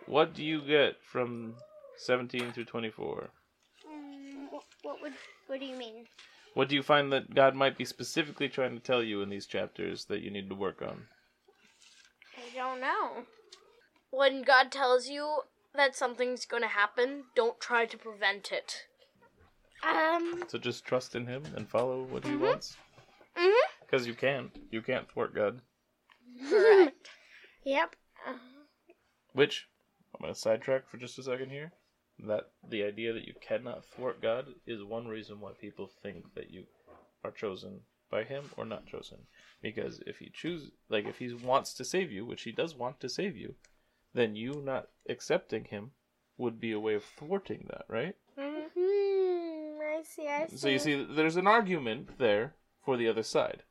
[0.06, 1.54] What do you get from
[1.96, 3.30] 17 through 24?
[3.88, 5.12] Mm, what, what would?
[5.46, 6.06] What do you mean?
[6.54, 9.46] What do you find that God might be specifically trying to tell you in these
[9.46, 11.06] chapters that you need to work on?
[12.36, 13.24] I don't know.
[14.10, 15.42] when God tells you
[15.74, 18.86] that something's going to happen, don't try to prevent it.
[19.82, 22.40] Um, So just trust in Him and follow what He Mhm.
[22.40, 22.76] wants?
[23.34, 23.54] Mhm.
[23.80, 24.52] Because you can't.
[24.70, 25.62] You can't thwart God.
[26.48, 27.10] Correct.
[27.64, 27.96] yep.
[29.32, 29.66] Which,
[30.14, 31.72] I'm going to sidetrack for just a second here.
[32.22, 36.50] That the idea that you cannot thwart God is one reason why people think that
[36.50, 36.64] you
[37.24, 39.18] are chosen by Him or not chosen.
[39.60, 43.00] Because if He chooses, like if He wants to save you, which He does want
[43.00, 43.54] to save you,
[44.14, 45.92] then you not accepting Him
[46.38, 48.16] would be a way of thwarting that, right?
[48.36, 49.80] hmm.
[49.80, 50.28] I see.
[50.28, 50.56] I see.
[50.56, 52.54] So you see, there's an argument there
[52.84, 53.62] for the other side.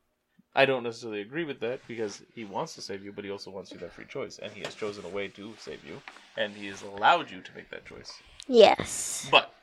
[0.54, 3.52] I don't necessarily agree with that because he wants to save you, but he also
[3.52, 6.02] wants you that free choice, and he has chosen a way to save you,
[6.36, 8.22] and he has allowed you to make that choice.
[8.48, 9.28] Yes.
[9.32, 9.54] But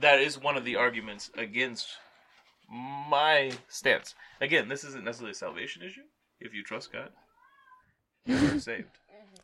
[0.00, 1.88] that is one of the arguments against
[2.70, 4.14] my stance.
[4.40, 6.02] Again, this isn't necessarily a salvation issue.
[6.40, 7.10] If you trust God,
[8.26, 8.88] you're saved.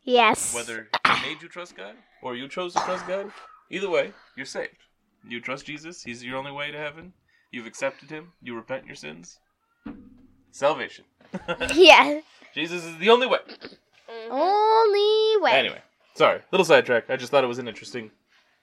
[0.05, 0.55] Yes.
[0.55, 3.31] Whether he made you trust God or you chose to trust God,
[3.71, 4.77] either way, you're saved.
[5.29, 7.13] You trust Jesus, He's your only way to heaven.
[7.51, 9.39] You've accepted Him, you repent your sins.
[10.51, 11.05] Salvation.
[11.75, 12.21] yeah.
[12.55, 13.39] Jesus is the only way.
[14.31, 15.53] Only way.
[15.53, 15.83] Anyway,
[16.15, 17.11] sorry, little sidetrack.
[17.11, 18.11] I just thought it was an interesting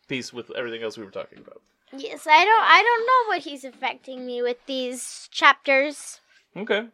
[0.08, 1.62] piece with everything else we were talking about.
[1.96, 2.64] Yes, I don't.
[2.64, 6.20] I don't know what he's affecting me with these chapters.
[6.56, 6.88] Okay,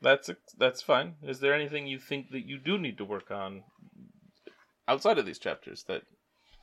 [0.00, 1.16] that's that's fine.
[1.22, 3.64] Is there anything you think that you do need to work on
[4.86, 6.02] outside of these chapters that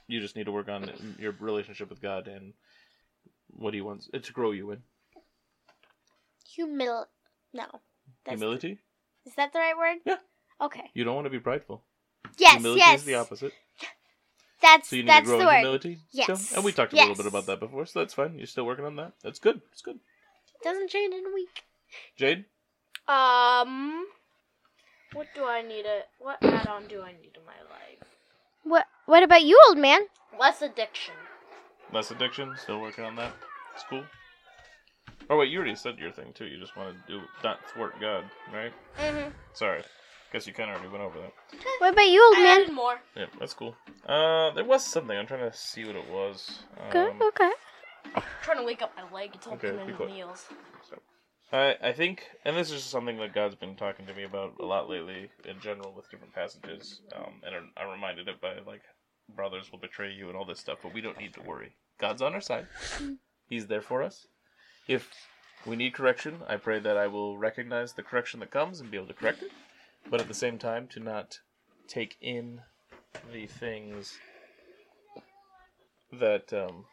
[0.07, 2.53] you just need to work on your relationship with God and
[3.49, 4.83] what He wants it to grow you in?
[6.57, 7.05] Humil.
[7.53, 7.65] No.
[8.25, 8.79] That's- Humility.
[9.25, 9.97] Is that the right word?
[10.05, 10.17] Yeah.
[10.61, 10.89] Okay.
[10.93, 11.83] You don't want to be prideful.
[12.37, 12.99] Yes, humility yes.
[12.99, 13.53] is the opposite.
[14.61, 15.55] That's So you need that's to grow the in word.
[15.57, 15.99] humility.
[16.09, 16.25] still?
[16.27, 16.53] Yes.
[16.53, 18.37] And we talked a little bit about that before, so that's fine.
[18.37, 19.13] You're still working on that.
[19.23, 19.61] That's good.
[19.71, 19.95] It's good.
[19.95, 21.63] It Doesn't change in a week.
[22.17, 22.45] Jade?
[23.07, 24.05] Um,
[25.13, 26.07] what do I need it?
[26.19, 28.07] What add-on do I need in my life?
[28.63, 30.01] What What about you, old man?
[30.39, 31.15] Less addiction.
[31.91, 32.53] Less addiction.
[32.57, 33.33] Still working on that.
[33.73, 34.03] It's cool.
[35.29, 36.45] Oh wait, you already said your thing too.
[36.45, 38.73] You just want to do not thwart God, right?
[38.99, 39.29] Mm-hmm.
[39.53, 39.81] Sorry.
[40.31, 41.33] Guess you kind of already went over that.
[41.79, 42.61] What about you, old I man?
[42.61, 42.99] added more.
[43.15, 43.75] Yeah, that's cool.
[44.05, 45.17] Uh, there was something.
[45.17, 46.59] I'm trying to see what it was.
[46.91, 47.09] Good.
[47.11, 47.51] Um, Okay.
[48.43, 49.31] trying to wake up my leg.
[49.33, 50.11] It's Okay, opening be the quiet.
[50.11, 50.45] meals.
[51.51, 54.53] I I think, and this is just something that God's been talking to me about
[54.59, 57.01] a lot lately, in general, with different passages.
[57.15, 58.83] Um, and I'm- I'm reminded it by like,
[59.29, 61.75] brothers will betray you and all this stuff, but we don't need to worry.
[61.97, 62.67] God's on our side.
[63.47, 64.27] He's there for us.
[64.87, 65.09] If
[65.65, 68.97] we need correction, I pray that I will recognize the correction that comes and be
[68.97, 69.51] able to correct it,
[70.09, 71.39] but at the same time, to not
[71.87, 72.61] take in
[73.33, 74.17] the things
[76.11, 76.85] that um,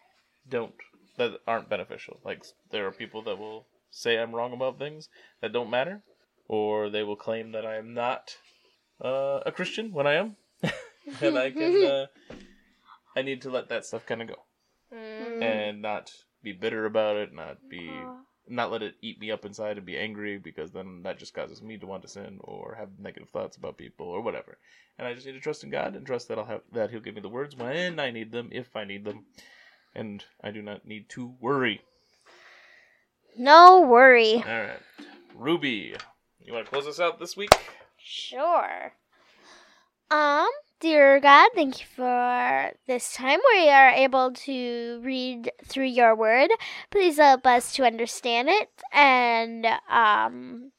[0.49, 0.75] don't
[1.17, 2.21] that aren't beneficial.
[2.25, 5.09] Like there are people that will say I'm wrong about things
[5.41, 6.03] that don't matter,
[6.49, 8.37] or they will claim that I am not
[9.03, 10.37] uh, a Christian when I am,
[11.21, 12.07] and I can uh,
[13.17, 14.37] I need to let that stuff kind of go
[14.93, 15.43] Mm.
[15.43, 18.07] and not be bitter about it, not be
[18.49, 21.63] not let it eat me up inside and be angry because then that just causes
[21.63, 24.59] me to want to sin or have negative thoughts about people or whatever.
[24.99, 27.01] And I just need to trust in God and trust that I'll have that He'll
[27.01, 29.25] give me the words when I need them, if I need them,
[29.95, 31.83] and I do not need to worry.
[33.37, 34.37] No worry.
[34.37, 34.81] All right,
[35.35, 35.95] Ruby,
[36.41, 37.51] you want to close us out this week?
[37.99, 38.93] Sure.
[40.11, 40.49] Um,
[40.81, 46.51] dear God, thank you for this time we are able to read through your word.
[46.91, 50.73] Please help us to understand it and um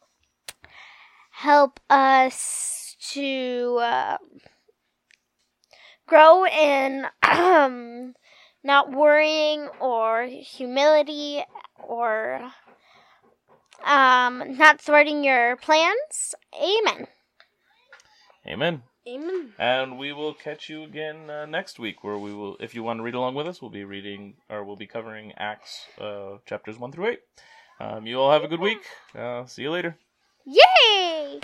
[1.32, 4.18] help us to uh,
[6.08, 8.14] grow in um
[8.64, 11.44] not worrying or humility
[11.88, 12.52] or
[13.86, 16.36] um not thwarting your plans.
[16.56, 17.08] Amen.
[18.46, 18.82] Amen.
[19.08, 19.54] Amen.
[19.58, 23.00] And we will catch you again uh, next week, where we will, if you want
[23.00, 26.78] to read along with us, we'll be reading or we'll be covering Acts uh, chapters
[26.78, 27.20] one through eight.
[27.80, 28.84] Um, you all have a good week.
[29.16, 29.98] Uh, see you later.
[30.46, 31.40] Yay!